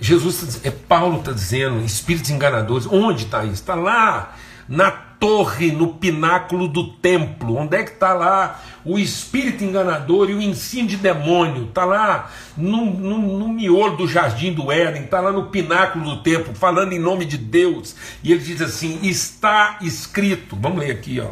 Jesus, 0.01 0.61
tá 0.61 0.69
é 0.69 0.71
Paulo 0.71 1.19
está 1.19 1.33
dizendo, 1.33 1.81
espíritos 1.85 2.31
enganadores. 2.31 2.87
Onde 2.87 3.25
está 3.25 3.45
isso? 3.45 3.55
Está 3.55 3.75
lá 3.75 4.37
na 4.69 5.06
torre 5.19 5.73
no 5.73 5.95
pináculo 5.95 6.69
do 6.69 6.89
templo. 6.89 7.57
Onde 7.57 7.77
é 7.77 7.83
que 7.83 7.93
está 7.93 8.15
lá 8.15 8.63
o 8.85 8.99
espírito 8.99 9.65
enganador 9.65 10.31
e 10.31 10.35
o 10.35 10.43
ensino 10.43 10.89
de 10.89 10.97
demônio? 10.97 11.65
Está 11.65 11.85
lá 11.85 12.31
no, 12.57 12.87
no, 12.87 13.39
no 13.39 13.49
miolo 13.49 13.97
do 13.97 14.09
jardim 14.09 14.53
do 14.53 14.71
Éden, 14.71 15.05
está 15.05 15.21
lá 15.21 15.33
no 15.33 15.47
pináculo 15.47 16.05
do 16.05 16.23
templo, 16.23 16.55
falando 16.55 16.93
em 16.93 16.99
nome 16.99 17.25
de 17.25 17.39
Deus. 17.39 17.95
E 18.23 18.33
ele 18.33 18.43
diz 18.43 18.61
assim: 18.61 19.01
está 19.03 19.79
escrito. 19.81 20.57
Vamos 20.57 20.79
ler 20.79 20.93
aqui, 20.93 21.21
ó. 21.21 21.31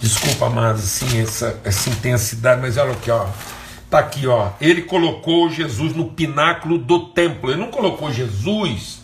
Desculpa, 0.00 0.46
amados, 0.46 0.84
assim, 0.84 1.20
essa, 1.20 1.60
essa 1.64 1.90
intensidade, 1.90 2.60
mas 2.60 2.76
olha 2.76 2.92
aqui, 2.92 3.10
ó. 3.10 3.26
Tá 3.90 3.98
aqui, 3.98 4.26
ó. 4.26 4.50
Ele 4.60 4.82
colocou 4.82 5.50
Jesus 5.50 5.94
no 5.94 6.10
pináculo 6.10 6.78
do 6.78 7.06
templo. 7.06 7.50
Ele 7.50 7.60
não 7.60 7.70
colocou 7.70 8.12
Jesus 8.12 8.97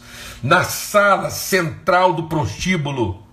na 0.45 0.63
sala 0.63 1.31
central 1.31 2.13
do 2.13 2.25
prostíbulo. 2.25 3.25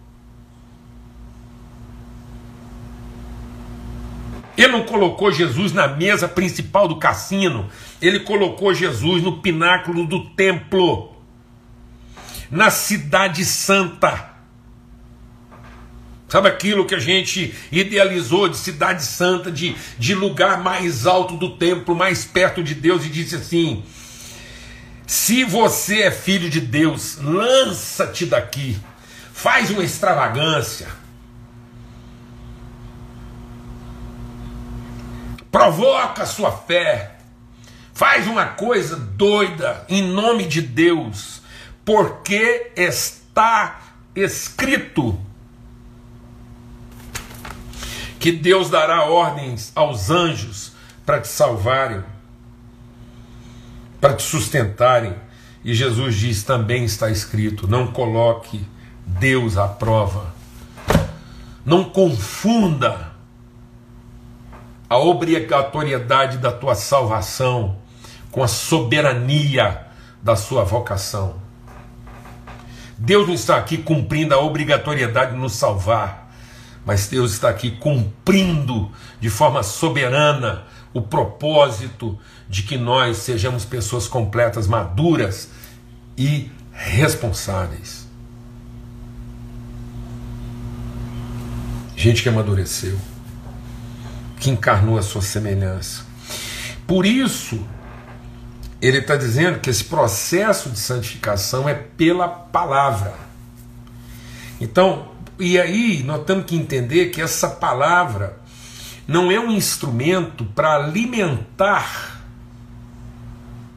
Ele 4.57 4.69
não 4.69 4.85
colocou 4.85 5.29
Jesus 5.29 5.73
na 5.73 5.89
mesa 5.89 6.25
principal 6.25 6.87
do 6.87 6.95
cassino. 6.95 7.69
Ele 8.01 8.21
colocou 8.21 8.73
Jesus 8.73 9.21
no 9.21 9.41
pináculo 9.41 10.07
do 10.07 10.29
templo. 10.29 11.11
Na 12.49 12.69
cidade 12.69 13.43
santa. 13.43 14.31
Sabe 16.29 16.47
aquilo 16.47 16.85
que 16.85 16.95
a 16.95 16.99
gente 16.99 17.53
idealizou 17.73 18.47
de 18.47 18.55
cidade 18.55 19.03
santa, 19.03 19.51
de, 19.51 19.75
de 19.99 20.15
lugar 20.15 20.63
mais 20.63 21.05
alto 21.05 21.35
do 21.35 21.57
templo, 21.57 21.93
mais 21.93 22.23
perto 22.23 22.63
de 22.63 22.73
Deus, 22.73 23.05
e 23.05 23.09
disse 23.09 23.35
assim: 23.35 23.83
se 25.11 25.43
você 25.43 26.03
é 26.03 26.09
filho 26.09 26.49
de 26.49 26.61
Deus, 26.61 27.17
lança-te 27.17 28.25
daqui, 28.25 28.79
faz 29.33 29.69
uma 29.69 29.83
extravagância, 29.83 30.87
provoca 35.51 36.23
a 36.23 36.25
sua 36.25 36.53
fé, 36.53 37.17
faz 37.93 38.25
uma 38.25 38.45
coisa 38.45 38.95
doida 38.95 39.85
em 39.89 40.01
nome 40.01 40.45
de 40.45 40.61
Deus, 40.61 41.41
porque 41.83 42.71
está 42.77 43.81
escrito 44.15 45.19
que 48.17 48.31
Deus 48.31 48.69
dará 48.69 49.03
ordens 49.03 49.73
aos 49.75 50.09
anjos 50.09 50.71
para 51.05 51.19
te 51.19 51.27
salvarem, 51.27 52.01
para 54.01 54.15
te 54.15 54.23
sustentarem. 54.23 55.15
E 55.63 55.73
Jesus 55.73 56.15
diz: 56.15 56.43
também 56.43 56.83
está 56.83 57.09
escrito: 57.09 57.67
não 57.67 57.87
coloque 57.87 58.65
Deus 59.05 59.57
à 59.57 59.67
prova, 59.67 60.33
não 61.63 61.83
confunda 61.83 63.11
a 64.89 64.97
obrigatoriedade 64.97 66.39
da 66.39 66.51
tua 66.51 66.75
salvação 66.75 67.77
com 68.31 68.43
a 68.43 68.47
soberania 68.47 69.87
da 70.21 70.35
sua 70.35 70.65
vocação. 70.65 71.35
Deus 72.97 73.27
não 73.27 73.33
está 73.33 73.57
aqui 73.57 73.77
cumprindo 73.77 74.33
a 74.33 74.39
obrigatoriedade 74.39 75.31
de 75.31 75.37
nos 75.37 75.53
salvar 75.53 76.21
mas 76.85 77.07
Deus 77.07 77.33
está 77.33 77.49
aqui 77.49 77.71
cumprindo 77.71 78.91
de 79.19 79.29
forma 79.29 79.63
soberana 79.63 80.63
o 80.93 81.01
propósito 81.01 82.17
de 82.49 82.63
que 82.63 82.77
nós 82.77 83.17
sejamos 83.17 83.63
pessoas 83.63 84.07
completas, 84.07 84.67
maduras 84.67 85.49
e 86.17 86.51
responsáveis. 86.71 88.07
Gente 91.95 92.23
que 92.23 92.29
amadureceu, 92.29 92.97
que 94.39 94.49
encarnou 94.49 94.97
a 94.97 95.01
sua 95.01 95.21
semelhança. 95.21 96.03
Por 96.87 97.05
isso, 97.05 97.63
ele 98.81 98.97
está 98.97 99.15
dizendo 99.15 99.59
que 99.59 99.69
esse 99.69 99.83
processo 99.83 100.69
de 100.69 100.79
santificação 100.79 101.69
é 101.69 101.75
pela 101.75 102.27
palavra. 102.27 103.13
Então, 104.59 105.11
e 105.39 105.59
aí 105.59 106.03
nós 106.03 106.25
temos 106.25 106.45
que 106.45 106.55
entender 106.55 107.11
que 107.11 107.21
essa 107.21 107.47
palavra 107.47 108.40
não 109.11 109.29
é 109.29 109.37
um 109.37 109.51
instrumento 109.51 110.45
para 110.45 110.75
alimentar 110.75 112.21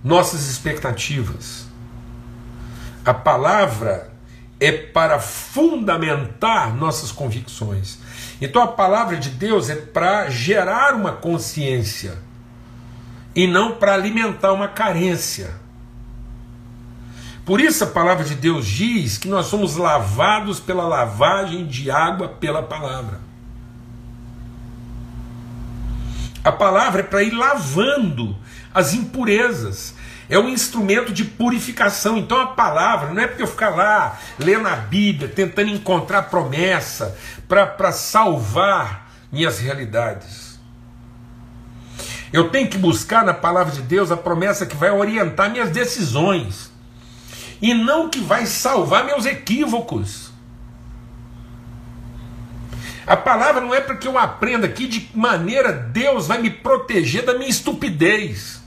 nossas 0.03 0.47
expectativas. 0.49 1.67
A 3.05 3.13
palavra 3.13 4.13
é 4.61 4.71
para 4.71 5.19
fundamentar 5.19 6.73
nossas 6.77 7.11
convicções. 7.11 7.99
Então 8.41 8.63
a 8.63 8.69
palavra 8.69 9.17
de 9.17 9.31
Deus 9.31 9.69
é 9.69 9.75
para 9.75 10.31
gerar 10.31 10.95
uma 10.95 11.11
consciência 11.11 12.17
e 13.35 13.49
não 13.49 13.73
para 13.73 13.93
alimentar 13.93 14.53
uma 14.53 14.69
carência. 14.69 15.51
Por 17.45 17.61
isso 17.61 17.83
a 17.83 17.89
palavra 17.89 18.25
de 18.25 18.37
Deus 18.37 18.65
diz 18.67 19.19
que 19.19 19.27
nós 19.27 19.47
somos 19.47 19.75
lavados 19.75 20.61
pela 20.61 20.87
lavagem 20.87 21.67
de 21.67 21.91
água 21.91 22.29
pela 22.29 22.63
palavra. 22.63 23.24
A 26.45 26.53
palavra 26.53 27.01
é 27.01 27.05
para 27.05 27.23
ir 27.23 27.31
lavando 27.31 28.37
as 28.75 28.93
impurezas. 28.93 29.95
É 30.29 30.39
um 30.39 30.49
instrumento 30.49 31.13
de 31.13 31.25
purificação. 31.25 32.19
Então 32.19 32.39
a 32.39 32.49
palavra 32.49 33.13
não 33.13 33.23
é 33.23 33.27
porque 33.27 33.43
eu 33.43 33.47
ficar 33.47 33.71
lá 33.71 34.19
lendo 34.39 34.69
a 34.69 34.77
Bíblia, 34.77 35.29
tentando 35.29 35.71
encontrar 35.71 36.25
promessa 36.25 37.17
para 37.49 37.93
salvar 37.93 39.11
minhas 39.33 39.59
realidades. 39.59 40.61
Eu 42.31 42.51
tenho 42.51 42.69
que 42.69 42.77
buscar 42.77 43.25
na 43.25 43.33
palavra 43.33 43.73
de 43.73 43.81
Deus 43.81 44.11
a 44.11 44.17
promessa 44.17 44.67
que 44.67 44.77
vai 44.77 44.91
orientar 44.91 45.51
minhas 45.51 45.71
decisões 45.71 46.71
e 47.63 47.73
não 47.73 48.11
que 48.11 48.19
vai 48.21 48.45
salvar 48.45 49.05
meus 49.05 49.25
equívocos. 49.25 50.34
A 53.07 53.17
palavra 53.17 53.61
não 53.61 53.75
é 53.75 53.81
para 53.81 53.97
que 53.97 54.09
eu 54.09 54.19
aprenda 54.19 54.67
aqui 54.67 54.87
de 54.87 55.11
maneira 55.15 55.73
Deus 55.73 56.27
vai 56.27 56.41
me 56.41 56.51
proteger 56.51 57.25
da 57.25 57.35
minha 57.35 57.51
estupidez. 57.51 58.63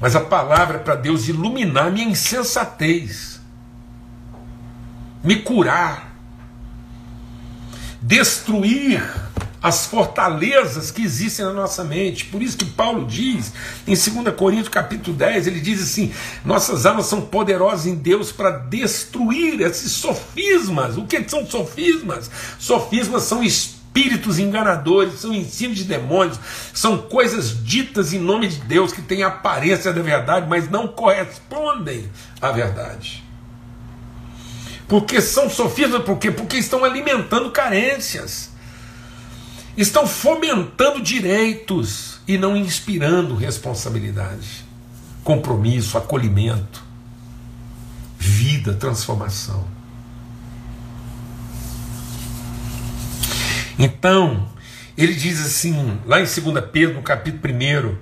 Mas 0.00 0.14
a 0.14 0.20
palavra 0.20 0.76
é 0.76 0.80
para 0.80 0.96
Deus 0.96 1.28
iluminar 1.28 1.90
minha 1.90 2.06
insensatez, 2.06 3.40
me 5.22 5.36
curar, 5.36 6.14
destruir 8.02 9.02
as 9.64 9.86
fortalezas 9.86 10.90
que 10.90 11.02
existem 11.02 11.42
na 11.42 11.52
nossa 11.54 11.82
mente. 11.82 12.26
Por 12.26 12.42
isso 12.42 12.58
que 12.58 12.66
Paulo 12.66 13.06
diz 13.06 13.50
em 13.86 13.94
2 13.94 14.36
Coríntios 14.36 14.68
capítulo 14.68 15.16
10, 15.16 15.46
ele 15.46 15.58
diz 15.58 15.82
assim: 15.82 16.12
"Nossas 16.44 16.84
almas 16.84 17.06
são 17.06 17.22
poderosas 17.22 17.86
em 17.86 17.94
Deus 17.94 18.30
para 18.30 18.50
destruir 18.50 19.62
esses 19.62 19.90
sofismas". 19.92 20.98
O 20.98 21.06
que 21.06 21.26
são 21.26 21.46
sofismas? 21.46 22.30
Sofismas 22.58 23.22
são 23.22 23.42
espíritos 23.42 24.38
enganadores, 24.38 25.20
são 25.20 25.32
ensinos 25.32 25.78
de 25.78 25.84
demônios, 25.84 26.38
são 26.74 26.98
coisas 26.98 27.64
ditas 27.64 28.12
em 28.12 28.18
nome 28.18 28.48
de 28.48 28.56
Deus 28.56 28.92
que 28.92 29.00
têm 29.00 29.22
aparência 29.22 29.94
da 29.94 30.02
verdade, 30.02 30.46
mas 30.46 30.68
não 30.68 30.88
correspondem 30.88 32.10
à 32.38 32.52
verdade. 32.52 33.24
Porque 34.86 35.22
são 35.22 35.48
sofismas, 35.48 36.02
por 36.02 36.18
quê? 36.18 36.30
Porque 36.30 36.58
estão 36.58 36.84
alimentando 36.84 37.50
carências 37.50 38.52
estão 39.76 40.06
fomentando 40.06 41.02
direitos 41.02 42.20
e 42.26 42.38
não 42.38 42.56
inspirando 42.56 43.34
responsabilidade, 43.34 44.64
compromisso, 45.22 45.98
acolhimento, 45.98 46.82
vida, 48.18 48.72
transformação. 48.74 49.66
Então, 53.78 54.48
ele 54.96 55.12
diz 55.14 55.44
assim, 55.44 56.00
lá 56.06 56.20
em 56.20 56.24
2 56.24 56.36
Pedro, 56.72 56.94
no 56.94 57.02
capítulo 57.02 57.52
1, 57.52 57.96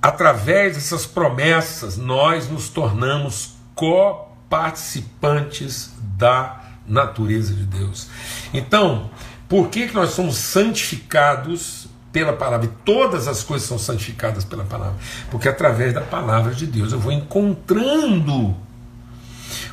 através 0.00 0.76
dessas 0.76 1.04
promessas, 1.04 1.96
nós 1.96 2.48
nos 2.48 2.68
tornamos 2.68 3.54
coparticipantes 3.74 5.90
da 6.16 6.60
natureza 6.86 7.52
de 7.54 7.64
Deus. 7.64 8.06
Então, 8.54 9.10
por 9.52 9.68
que, 9.68 9.86
que 9.86 9.94
nós 9.94 10.12
somos 10.12 10.38
santificados 10.38 11.86
pela 12.10 12.32
palavra? 12.32 12.64
E 12.64 12.70
todas 12.86 13.28
as 13.28 13.42
coisas 13.42 13.68
são 13.68 13.78
santificadas 13.78 14.46
pela 14.46 14.64
palavra. 14.64 14.94
Porque 15.30 15.46
através 15.46 15.92
da 15.92 16.00
palavra 16.00 16.54
de 16.54 16.66
Deus 16.66 16.90
eu 16.90 16.98
vou 16.98 17.12
encontrando, 17.12 18.56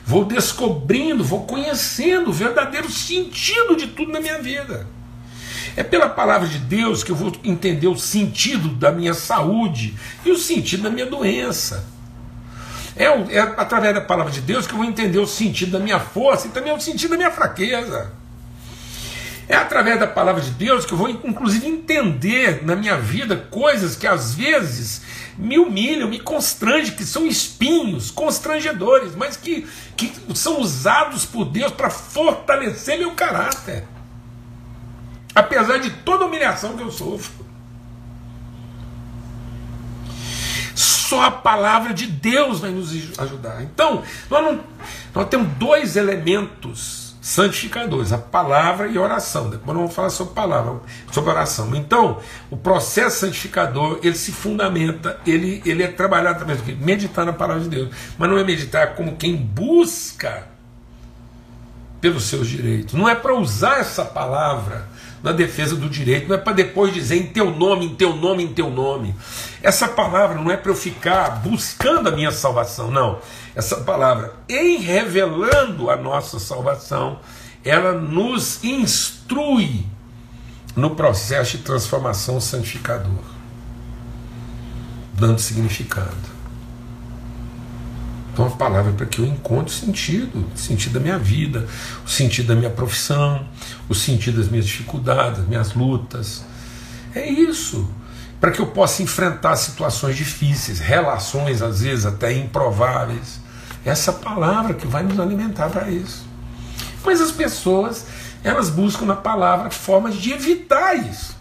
vou 0.06 0.26
descobrindo, 0.26 1.24
vou 1.24 1.46
conhecendo 1.46 2.30
o 2.30 2.34
verdadeiro 2.34 2.92
sentido 2.92 3.78
de 3.78 3.88
tudo 3.88 4.12
na 4.12 4.20
minha 4.20 4.42
vida. 4.42 4.86
É 5.78 5.82
pela 5.82 6.10
palavra 6.10 6.50
de 6.50 6.58
Deus 6.58 7.02
que 7.02 7.13
eu 7.13 7.15
vou 7.15 7.32
entender 7.42 7.88
o 7.88 7.98
sentido 7.98 8.68
da 8.68 8.92
minha 8.92 9.13
saúde 9.13 9.98
e 10.26 10.32
o 10.32 10.38
sentido 10.38 10.84
da 10.84 10.89
minha 10.89 11.06
doença. 11.06 11.86
É, 12.98 13.06
é 13.06 13.39
através 13.39 13.96
da 13.96 14.02
palavra 14.02 14.34
de 14.34 14.42
Deus 14.42 14.68
que 14.68 14.74
eu 14.74 14.78
vou 14.78 14.86
entender 14.86 15.20
o 15.20 15.26
sentido 15.26 15.72
da 15.72 15.80
minha 15.80 16.02
força 16.02 16.48
e 16.48 16.50
também 16.50 16.74
o 16.74 16.82
sentido 16.82 17.12
da 17.12 17.15
minha 17.18 17.32
fraqueza. 17.32 18.18
É 19.50 19.56
através 19.56 20.00
da 20.00 20.06
palavra 20.06 20.44
de 20.44 20.52
Deus 20.52 20.86
que 20.86 20.94
eu 20.94 20.98
vou, 20.98 21.10
inclusive, 21.10 21.66
entender 21.66 22.64
na 22.64 22.76
minha 22.76 22.96
vida 22.98 23.36
coisas 23.36 23.96
que 23.96 24.06
às 24.06 24.36
vezes 24.36 25.02
me 25.40 25.58
humilham, 25.58 26.08
me 26.08 26.20
constrangem, 26.20 26.96
que 26.96 27.04
são 27.04 27.26
espinhos 27.26 28.12
constrangedores, 28.12 29.16
mas 29.16 29.36
que, 29.36 29.68
que 29.98 30.14
são 30.36 30.62
usados 30.62 31.26
por 31.26 31.46
Deus 31.46 31.72
para 31.72 31.90
fortalecer 31.90 33.00
meu 33.00 33.16
caráter. 33.16 33.88
Apesar 35.34 35.80
de 35.80 35.90
toda 35.90 36.26
a 36.26 36.28
humilhação 36.28 36.78
que 36.78 36.84
eu 36.84 36.92
sofro. 36.92 37.44
Só 40.76 41.24
a 41.24 41.32
palavra 41.32 41.92
de 41.92 42.06
Deus 42.06 42.60
vai 42.60 42.70
nos 42.70 42.92
ajudar. 43.18 43.64
Então, 43.64 44.04
nós, 44.30 44.46
não, 44.46 44.64
nós 45.16 45.28
temos 45.28 45.48
dois 45.58 45.96
elementos 45.96 47.09
santificadores, 47.21 48.13
a 48.13 48.17
palavra 48.17 48.88
e 48.88 48.97
oração. 48.97 49.49
Depois 49.49 49.67
nós 49.67 49.77
vamos 49.77 49.95
falar 49.95 50.10
sobre 50.10 50.34
palavra, 50.34 50.79
sobre 51.12 51.32
oração. 51.32 51.75
Então, 51.75 52.19
o 52.49 52.58
processo 52.58 53.19
santificador, 53.19 53.99
ele 54.01 54.15
se 54.15 54.32
fundamenta, 54.32 55.19
ele, 55.25 55.62
ele 55.65 55.84
é 55.84 55.88
trabalhado 55.88 56.36
através 56.36 56.62
do? 56.62 56.86
Meditar 56.86 57.25
na 57.25 57.34
palavra 57.34 57.63
de 57.63 57.69
Deus. 57.69 57.89
Mas 58.17 58.29
não 58.29 58.38
é 58.38 58.43
meditar 58.43 58.95
como 58.95 59.15
quem 59.17 59.36
busca 59.36 60.47
pelos 61.99 62.23
seus 62.23 62.47
direitos. 62.47 62.93
Não 62.93 63.08
é 63.08 63.15
para 63.15 63.34
usar 63.36 63.79
essa 63.79 64.05
palavra 64.05 64.88
na 65.21 65.34
defesa 65.34 65.75
do 65.75 65.89
direito, 65.89 66.29
não 66.29 66.36
é 66.36 66.39
para 66.39 66.53
depois 66.53 66.93
dizer 66.93 67.17
em 67.17 67.27
teu 67.27 67.51
nome, 67.51 67.86
em 67.86 67.95
teu 67.95 68.15
nome, 68.15 68.43
em 68.43 68.53
teu 68.53 68.69
nome. 68.69 69.13
Essa 69.62 69.88
palavra 69.88 70.41
não 70.41 70.49
é 70.49 70.55
para 70.55 70.71
eu 70.71 70.75
ficar 70.75 71.41
buscando 71.41 72.08
a 72.08 72.12
minha 72.12 72.32
salvação, 72.32 72.89
não. 72.89 73.19
Essa 73.56 73.78
palavra, 73.78 74.34
em 74.48 74.80
revelando 74.80 75.90
a 75.90 75.96
nossa 75.96 76.40
salvação, 76.40 77.20
ela 77.64 77.94
nos 77.94 78.64
instrui 78.64 79.86
no 80.76 80.96
processo 80.96 81.58
de 81.58 81.64
transformação 81.64 82.40
santificador, 82.40 83.24
dando 85.14 85.40
significado. 85.40 86.40
Então 88.32 88.48
a 88.48 88.52
palavra 88.52 88.92
é 88.92 88.96
para 88.96 89.06
que 89.06 89.20
eu 89.20 89.26
encontre 89.26 89.74
sentido, 89.74 90.46
sentido 90.56 90.94
da 90.94 91.00
minha 91.02 91.20
vida, 91.20 91.68
o 92.06 92.10
sentido 92.10 92.48
da 92.48 92.56
minha 92.56 92.70
profissão, 92.70 93.46
o 93.90 93.96
sentido 93.96 94.38
das 94.38 94.50
minhas 94.50 94.66
dificuldades, 94.66 95.40
das 95.40 95.48
minhas 95.48 95.74
lutas. 95.74 96.46
É 97.14 97.30
isso. 97.30 97.90
Para 98.39 98.52
que 98.52 98.60
eu 98.60 98.67
possa 98.67 99.04
enfrentar 99.04 99.56
situações 99.56 100.15
difíceis, 100.15 100.80
relações 100.80 101.62
às 101.62 101.82
vezes 101.82 102.06
até 102.06 102.32
improváveis. 102.32 103.39
Essa 103.84 104.13
palavra 104.13 104.73
que 104.73 104.88
vai 104.88 105.04
nos 105.04 105.19
alimentar 105.19 105.69
para 105.69 105.89
isso. 105.89 106.25
Mas 107.04 107.21
as 107.21 107.32
pessoas, 107.32 108.06
elas 108.43 108.69
buscam 108.69 109.06
na 109.06 109.15
palavra 109.15 109.69
formas 109.69 110.15
de 110.15 110.32
evitar 110.32 110.95
isso. 110.95 111.38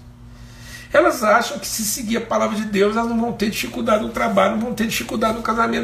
Elas 0.93 1.23
acham 1.23 1.59
que 1.59 1.67
se 1.67 1.85
seguir 1.85 2.17
a 2.17 2.21
palavra 2.21 2.57
de 2.57 2.65
Deus, 2.65 2.97
elas 2.97 3.09
não 3.09 3.21
vão 3.21 3.33
ter 3.33 3.51
dificuldade 3.51 4.03
no 4.03 4.09
trabalho, 4.09 4.53
não 4.53 4.61
vão 4.61 4.75
ter 4.75 4.87
dificuldade 4.87 5.37
no 5.37 5.43
casamento, 5.43 5.83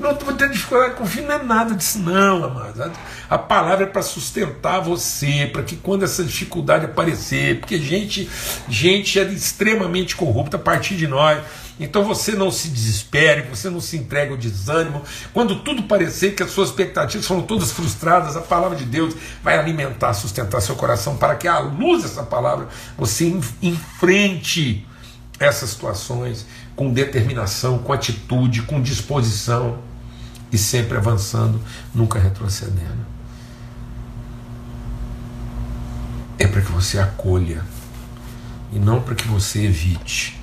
não 0.00 0.14
vão 0.14 0.36
ter, 0.36 0.50
dificuldade 0.50 0.94
com 0.94 1.04
o 1.04 1.06
filho, 1.06 1.28
não 1.28 1.34
é 1.34 1.42
nada 1.42 1.74
disso, 1.74 2.00
não, 2.00 2.44
amados. 2.44 2.90
A 3.30 3.38
palavra 3.38 3.84
é 3.84 3.88
para 3.88 4.02
sustentar 4.02 4.80
você, 4.80 5.48
para 5.52 5.62
que 5.62 5.76
quando 5.76 6.04
essa 6.04 6.24
dificuldade 6.24 6.86
aparecer, 6.86 7.60
porque 7.60 7.78
gente, 7.78 8.28
gente 8.68 9.18
é 9.18 9.22
extremamente 9.24 10.16
corrupta 10.16 10.56
a 10.56 10.60
partir 10.60 10.96
de 10.96 11.06
nós 11.06 11.40
então 11.78 12.04
você 12.04 12.32
não 12.32 12.50
se 12.50 12.68
desespere, 12.68 13.42
você 13.42 13.68
não 13.68 13.80
se 13.80 13.96
entregue 13.96 14.32
ao 14.32 14.36
desânimo. 14.36 15.02
Quando 15.32 15.56
tudo 15.60 15.82
parecer 15.82 16.34
que 16.34 16.42
as 16.42 16.50
suas 16.50 16.70
expectativas 16.70 17.26
foram 17.26 17.42
todas 17.42 17.70
frustradas, 17.70 18.36
a 18.36 18.40
palavra 18.40 18.76
de 18.76 18.84
Deus 18.84 19.14
vai 19.42 19.58
alimentar, 19.58 20.14
sustentar 20.14 20.62
seu 20.62 20.74
coração 20.74 21.16
para 21.16 21.34
que 21.34 21.46
à 21.46 21.58
luz 21.58 22.02
dessa 22.02 22.22
palavra 22.22 22.68
você 22.96 23.26
enfrente 23.62 24.86
essas 25.38 25.70
situações 25.70 26.46
com 26.74 26.90
determinação, 26.90 27.78
com 27.78 27.92
atitude, 27.92 28.62
com 28.62 28.80
disposição 28.80 29.78
e 30.50 30.56
sempre 30.56 30.96
avançando, 30.96 31.60
nunca 31.94 32.18
retrocedendo. 32.18 33.04
É 36.38 36.46
para 36.46 36.62
que 36.62 36.72
você 36.72 36.98
acolha 36.98 37.62
e 38.72 38.78
não 38.78 39.00
para 39.00 39.14
que 39.14 39.28
você 39.28 39.64
evite. 39.64 40.35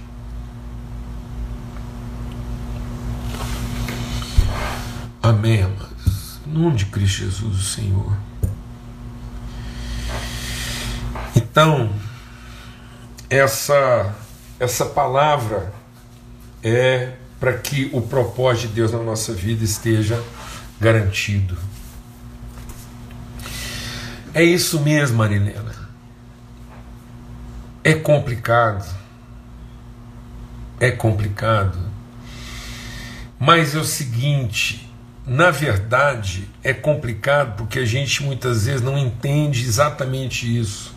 Amém, 5.25 5.63
amados. 5.63 6.41
Nome 6.45 6.75
de 6.75 6.87
Cristo 6.87 7.19
Jesus, 7.19 7.57
o 7.57 7.63
Senhor. 7.63 8.17
Então, 11.33 11.95
essa, 13.29 14.13
essa 14.59 14.85
palavra 14.85 15.73
é 16.61 17.13
para 17.39 17.53
que 17.57 17.89
o 17.93 18.01
propósito 18.01 18.67
de 18.67 18.73
Deus 18.73 18.91
na 18.91 18.99
nossa 18.99 19.31
vida 19.33 19.63
esteja 19.63 20.21
garantido. 20.77 21.57
É 24.33 24.43
isso 24.43 24.81
mesmo, 24.81 25.19
Marilena. 25.19 25.73
É 27.81 27.93
complicado. 27.93 28.93
É 30.81 30.91
complicado. 30.91 31.79
Mas 33.39 33.73
é 33.73 33.79
o 33.79 33.85
seguinte, 33.85 34.92
na 35.25 35.51
verdade, 35.51 36.49
é 36.61 36.73
complicado 36.73 37.55
porque 37.55 37.79
a 37.79 37.85
gente 37.85 38.21
muitas 38.23 38.65
vezes 38.65 38.81
não 38.81 38.97
entende 38.97 39.63
exatamente 39.63 40.59
isso, 40.59 40.93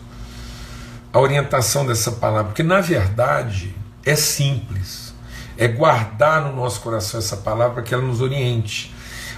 a 1.13 1.19
orientação 1.19 1.85
dessa 1.85 2.11
palavra, 2.11 2.45
porque 2.45 2.63
na 2.63 2.81
verdade 2.81 3.73
é 4.05 4.15
simples, 4.15 5.13
é 5.57 5.67
guardar 5.67 6.41
no 6.41 6.55
nosso 6.55 6.81
coração 6.81 7.19
essa 7.19 7.37
palavra 7.37 7.75
para 7.75 7.83
que 7.83 7.93
ela 7.93 8.03
nos 8.03 8.21
oriente, 8.21 8.93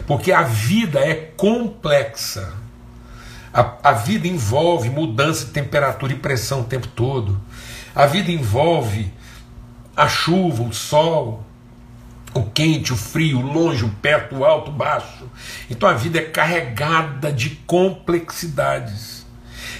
porque 0.08 0.32
a 0.32 0.41
vida 0.41 0.99
é 0.99 1.13
complexa. 1.13 2.54
A, 3.54 3.89
a 3.89 3.91
vida 3.93 4.28
envolve 4.28 4.89
mudança 4.89 5.45
de 5.45 5.52
temperatura 5.52 6.13
e 6.13 6.15
pressão 6.15 6.62
o 6.62 6.63
tempo 6.65 6.88
todo. 6.88 7.39
A 7.95 8.06
vida 8.06 8.32
envolve 8.32 9.12
a 9.95 10.08
chuva, 10.08 10.63
o 10.63 10.73
sol, 10.73 11.43
o 12.34 12.44
quente, 12.44 12.94
o 12.94 12.98
frio, 12.98 13.39
o 13.39 13.54
longe, 13.54 13.84
o 13.84 13.89
perto, 13.89 14.38
o 14.38 14.46
alto, 14.46 14.70
o 14.70 14.74
baixo. 14.74 15.30
Então 15.70 15.88
a 15.89 15.94
vida 15.94 16.20
é 16.20 16.24
carregada 16.24 17.32
de 17.32 17.52
complexidades. 17.65 19.20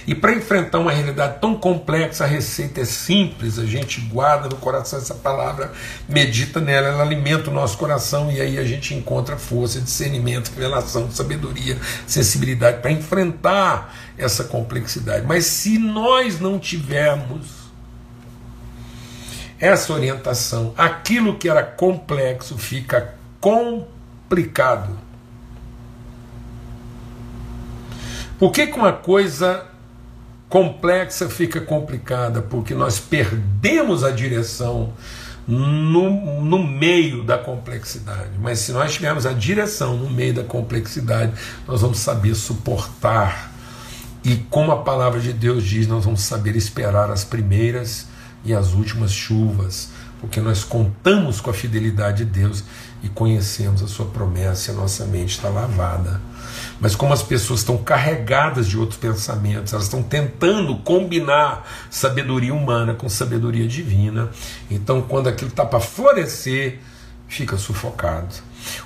E 0.06 0.14
para 0.14 0.32
enfrentar 0.32 0.78
uma 0.78 0.90
realidade 0.90 1.38
tão 1.40 1.54
complexa, 1.54 2.24
a 2.24 2.26
receita 2.26 2.80
é 2.80 2.84
simples, 2.84 3.58
a 3.58 3.66
gente 3.66 4.00
guarda 4.00 4.48
no 4.48 4.56
coração 4.56 4.98
essa 4.98 5.14
palavra, 5.14 5.72
medita 6.08 6.58
nela, 6.58 6.88
ela 6.88 7.02
alimenta 7.02 7.50
o 7.50 7.54
nosso 7.54 7.76
coração 7.76 8.32
e 8.32 8.40
aí 8.40 8.58
a 8.58 8.64
gente 8.64 8.94
encontra 8.94 9.36
força, 9.36 9.80
discernimento, 9.80 10.50
revelação, 10.50 11.10
sabedoria, 11.10 11.78
sensibilidade 12.06 12.80
para 12.80 12.90
enfrentar 12.90 13.94
essa 14.16 14.44
complexidade. 14.44 15.26
Mas 15.26 15.44
se 15.46 15.78
nós 15.78 16.40
não 16.40 16.58
tivermos 16.58 17.59
essa 19.60 19.92
orientação, 19.92 20.72
aquilo 20.76 21.36
que 21.36 21.48
era 21.48 21.62
complexo 21.62 22.56
fica 22.56 23.14
complicado. 23.38 24.98
Por 28.38 28.50
que, 28.50 28.66
que 28.68 28.78
uma 28.78 28.92
coisa 28.92 29.66
complexa 30.48 31.28
fica 31.28 31.60
complicada? 31.60 32.40
Porque 32.40 32.74
nós 32.74 32.98
perdemos 32.98 34.02
a 34.02 34.10
direção 34.10 34.94
no, 35.46 36.40
no 36.40 36.66
meio 36.66 37.22
da 37.22 37.36
complexidade. 37.36 38.30
Mas 38.40 38.60
se 38.60 38.72
nós 38.72 38.94
tivermos 38.94 39.26
a 39.26 39.34
direção 39.34 39.94
no 39.94 40.08
meio 40.08 40.32
da 40.32 40.42
complexidade, 40.42 41.32
nós 41.68 41.82
vamos 41.82 41.98
saber 41.98 42.34
suportar. 42.34 43.52
E 44.24 44.36
como 44.48 44.72
a 44.72 44.82
palavra 44.82 45.20
de 45.20 45.34
Deus 45.34 45.62
diz, 45.64 45.86
nós 45.86 46.06
vamos 46.06 46.22
saber 46.22 46.56
esperar 46.56 47.10
as 47.10 47.24
primeiras 47.24 48.09
e 48.44 48.54
as 48.54 48.72
últimas 48.72 49.12
chuvas, 49.12 49.90
porque 50.20 50.40
nós 50.40 50.64
contamos 50.64 51.40
com 51.40 51.50
a 51.50 51.54
fidelidade 51.54 52.24
de 52.24 52.30
Deus 52.40 52.64
e 53.02 53.08
conhecemos 53.08 53.82
a 53.82 53.88
sua 53.88 54.06
promessa 54.06 54.70
e 54.70 54.74
a 54.74 54.76
nossa 54.76 55.06
mente 55.06 55.30
está 55.30 55.48
lavada. 55.48 56.20
Mas 56.78 56.94
como 56.94 57.12
as 57.12 57.22
pessoas 57.22 57.60
estão 57.60 57.78
carregadas 57.78 58.68
de 58.68 58.78
outros 58.78 58.98
pensamentos, 58.98 59.72
elas 59.72 59.84
estão 59.84 60.02
tentando 60.02 60.76
combinar 60.78 61.66
sabedoria 61.90 62.54
humana 62.54 62.94
com 62.94 63.08
sabedoria 63.08 63.66
divina, 63.66 64.30
então 64.70 65.02
quando 65.02 65.28
aquilo 65.28 65.50
está 65.50 65.64
para 65.64 65.80
florescer, 65.80 66.78
fica 67.28 67.56
sufocado. 67.56 68.34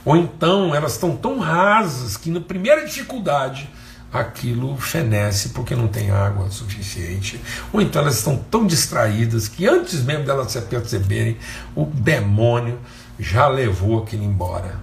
Ou 0.04 0.16
então 0.16 0.74
elas 0.74 0.92
estão 0.92 1.16
tão 1.16 1.38
rasas 1.38 2.16
que 2.16 2.30
na 2.30 2.40
primeira 2.40 2.84
dificuldade 2.84 3.68
aquilo 4.14 4.76
fenece 4.76 5.48
porque 5.50 5.74
não 5.74 5.88
tem 5.88 6.10
água 6.10 6.48
suficiente. 6.50 7.40
Ou 7.72 7.80
então 7.80 8.00
elas 8.00 8.18
estão 8.18 8.36
tão 8.36 8.66
distraídas 8.66 9.48
que 9.48 9.66
antes 9.66 10.02
mesmo 10.02 10.24
delas 10.24 10.52
se 10.52 10.60
perceberem, 10.62 11.36
o 11.74 11.84
demônio 11.86 12.78
já 13.18 13.48
levou 13.48 14.02
aquilo 14.02 14.24
embora. 14.24 14.82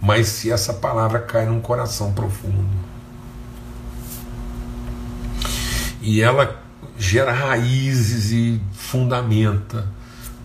mas 0.00 0.28
se 0.28 0.50
essa 0.50 0.72
palavra 0.72 1.18
cai 1.18 1.44
num 1.46 1.60
coração 1.60 2.12
profundo 2.12 2.68
e 6.00 6.22
ela 6.22 6.62
gera 6.96 7.32
raízes 7.32 8.30
e 8.30 8.60
fundamenta 8.72 9.86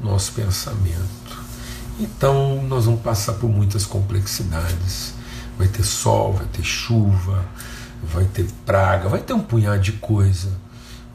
nosso 0.02 0.32
pensamento. 0.34 1.44
Então 2.00 2.64
nós 2.64 2.86
vamos 2.86 3.02
passar 3.02 3.34
por 3.34 3.50
muitas 3.50 3.86
complexidades. 3.86 5.14
Vai 5.58 5.68
ter 5.68 5.84
sol, 5.84 6.34
vai 6.34 6.48
ter 6.48 6.64
chuva, 6.64 7.46
vai 8.04 8.26
ter 8.26 8.46
praga, 8.66 9.08
vai 9.08 9.22
ter 9.22 9.34
um 9.34 9.42
punhado 9.42 9.80
de 9.80 9.94
coisa, 9.94 10.52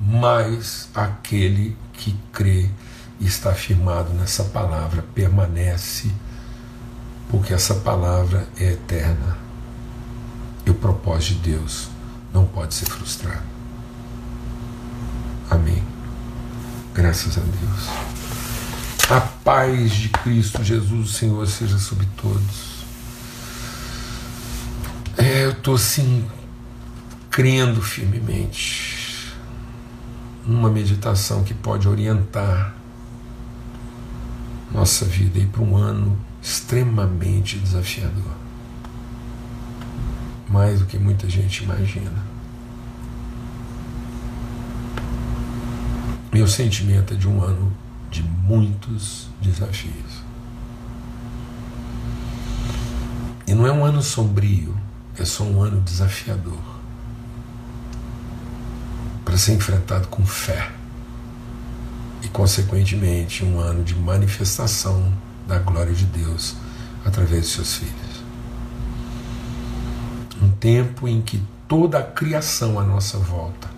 mas 0.01 0.89
aquele 0.95 1.77
que 1.93 2.17
crê 2.33 2.71
e 3.21 3.27
está 3.27 3.53
firmado 3.53 4.13
nessa 4.15 4.45
palavra 4.45 5.05
permanece, 5.15 6.11
porque 7.29 7.53
essa 7.53 7.75
palavra 7.75 8.47
é 8.59 8.73
eterna. 8.73 9.37
E 10.65 10.71
o 10.71 10.75
propósito 10.75 11.41
de 11.41 11.53
Deus 11.53 11.89
não 12.33 12.47
pode 12.47 12.75
ser 12.75 12.87
frustrado. 12.87 13.43
Amém. 15.51 15.83
Graças 16.95 17.39
a 17.39 17.41
Deus. 17.41 18.09
A 19.11 19.21
paz 19.21 19.93
de 19.93 20.09
Cristo 20.11 20.63
Jesus, 20.63 21.13
Senhor, 21.13 21.47
seja 21.47 21.79
sobre 21.79 22.07
todos. 22.21 22.85
É, 25.17 25.47
eu 25.47 25.53
estou 25.53 25.75
assim, 25.75 26.25
crendo 27.39 27.81
firmemente 27.81 29.33
numa 30.45 30.69
meditação 30.69 31.45
que 31.45 31.55
pode 31.55 31.87
orientar 31.87 32.75
nossa 34.73 35.05
vida 35.05 35.39
para 35.53 35.63
um 35.63 35.77
ano 35.77 36.19
extremamente 36.43 37.57
desafiador. 37.57 38.33
Mais 40.49 40.81
do 40.81 40.87
que 40.87 40.99
muita 40.99 41.31
gente 41.31 41.63
imagina. 41.63 42.25
Meu 46.33 46.49
sentimento 46.49 47.15
é 47.15 47.17
de 47.17 47.29
um 47.29 47.41
ano 47.41 47.73
de 48.11 48.21
muitos 48.21 49.29
desafios. 49.41 50.25
E 53.47 53.55
não 53.55 53.65
é 53.65 53.71
um 53.71 53.85
ano 53.85 54.03
sombrio, 54.03 54.77
é 55.17 55.25
só 55.25 55.45
um 55.45 55.63
ano 55.63 55.81
desafiador 55.81 56.68
para 59.29 59.37
ser 59.37 59.53
enfrentado 59.53 60.09
com 60.09 60.25
fé 60.25 60.71
e, 62.23 62.29
consequentemente, 62.29 63.45
um 63.45 63.61
ano 63.61 63.85
de 63.85 63.95
manifestação 63.95 65.13
da 65.47 65.59
glória 65.59 65.93
de 65.93 66.07
Deus 66.07 66.57
através 67.05 67.43
de 67.43 67.49
seus 67.49 67.75
filhos. 67.75 68.25
Um 70.41 70.49
tempo 70.49 71.07
em 71.07 71.21
que 71.21 71.43
toda 71.69 71.99
a 71.99 72.03
criação 72.03 72.81
à 72.81 72.83
nossa 72.83 73.19
volta 73.19 73.69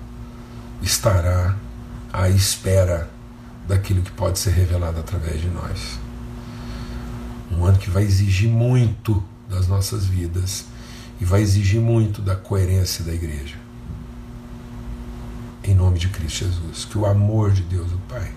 estará 0.80 1.56
à 2.12 2.28
espera 2.28 3.10
daquilo 3.66 4.02
que 4.02 4.12
pode 4.12 4.38
ser 4.38 4.50
revelado 4.50 5.00
através 5.00 5.40
de 5.40 5.48
nós. 5.48 5.98
Um 7.50 7.64
ano 7.64 7.76
que 7.76 7.90
vai 7.90 8.04
exigir 8.04 8.48
muito 8.48 9.20
das 9.48 9.66
nossas 9.66 10.06
vidas 10.06 10.66
e 11.20 11.24
vai 11.24 11.42
exigir 11.42 11.80
muito 11.80 12.22
da 12.22 12.36
coerência 12.36 13.04
da 13.04 13.12
igreja. 13.12 13.59
Em 15.62 15.74
nome 15.74 15.98
de 15.98 16.08
Cristo 16.08 16.44
Jesus, 16.44 16.84
que 16.84 16.96
o 16.96 17.04
amor 17.04 17.52
de 17.52 17.62
Deus, 17.62 17.92
o 17.92 17.98
Pai, 18.08 18.32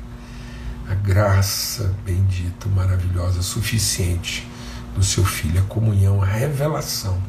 a 0.90 0.94
graça 0.94 1.94
bendita, 2.06 2.68
maravilhosa, 2.70 3.42
suficiente 3.42 4.48
do 4.96 5.04
seu 5.04 5.24
Filho, 5.24 5.62
a 5.62 5.66
comunhão, 5.66 6.22
a 6.22 6.26
revelação, 6.26 7.22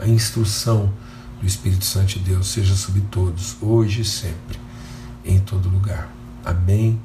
a 0.00 0.06
instrução 0.06 0.92
do 1.40 1.46
Espírito 1.46 1.84
Santo 1.84 2.18
de 2.18 2.20
Deus 2.20 2.48
seja 2.48 2.74
sobre 2.74 3.02
todos, 3.10 3.56
hoje 3.60 4.00
e 4.00 4.04
sempre 4.04 4.58
em 5.24 5.38
todo 5.38 5.68
lugar. 5.68 6.08
Amém 6.44 7.00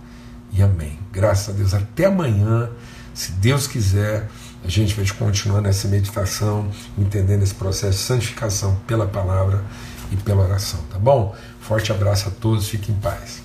e 0.52 0.62
amém. 0.62 0.98
Graças 1.12 1.54
a 1.54 1.58
Deus. 1.58 1.74
Até 1.74 2.06
amanhã, 2.06 2.70
se 3.14 3.34
Deus 3.34 3.68
quiser, 3.68 4.30
a 4.64 4.68
gente 4.70 4.94
vai 4.94 5.06
continuar 5.08 5.62
nessa 5.62 5.88
meditação, 5.88 6.70
entendendo 6.98 7.44
esse 7.44 7.54
processo 7.54 7.98
de 7.98 8.04
santificação 8.04 8.76
pela 8.88 9.08
palavra 9.08 9.64
e 10.12 10.18
pela 10.18 10.44
oração, 10.44 10.80
tá 10.90 10.98
bom? 10.98 11.36
Forte 11.70 11.92
abraço 11.92 12.30
a 12.30 12.32
todos, 12.32 12.68
fiquem 12.68 12.96
em 12.96 12.98
paz. 12.98 13.44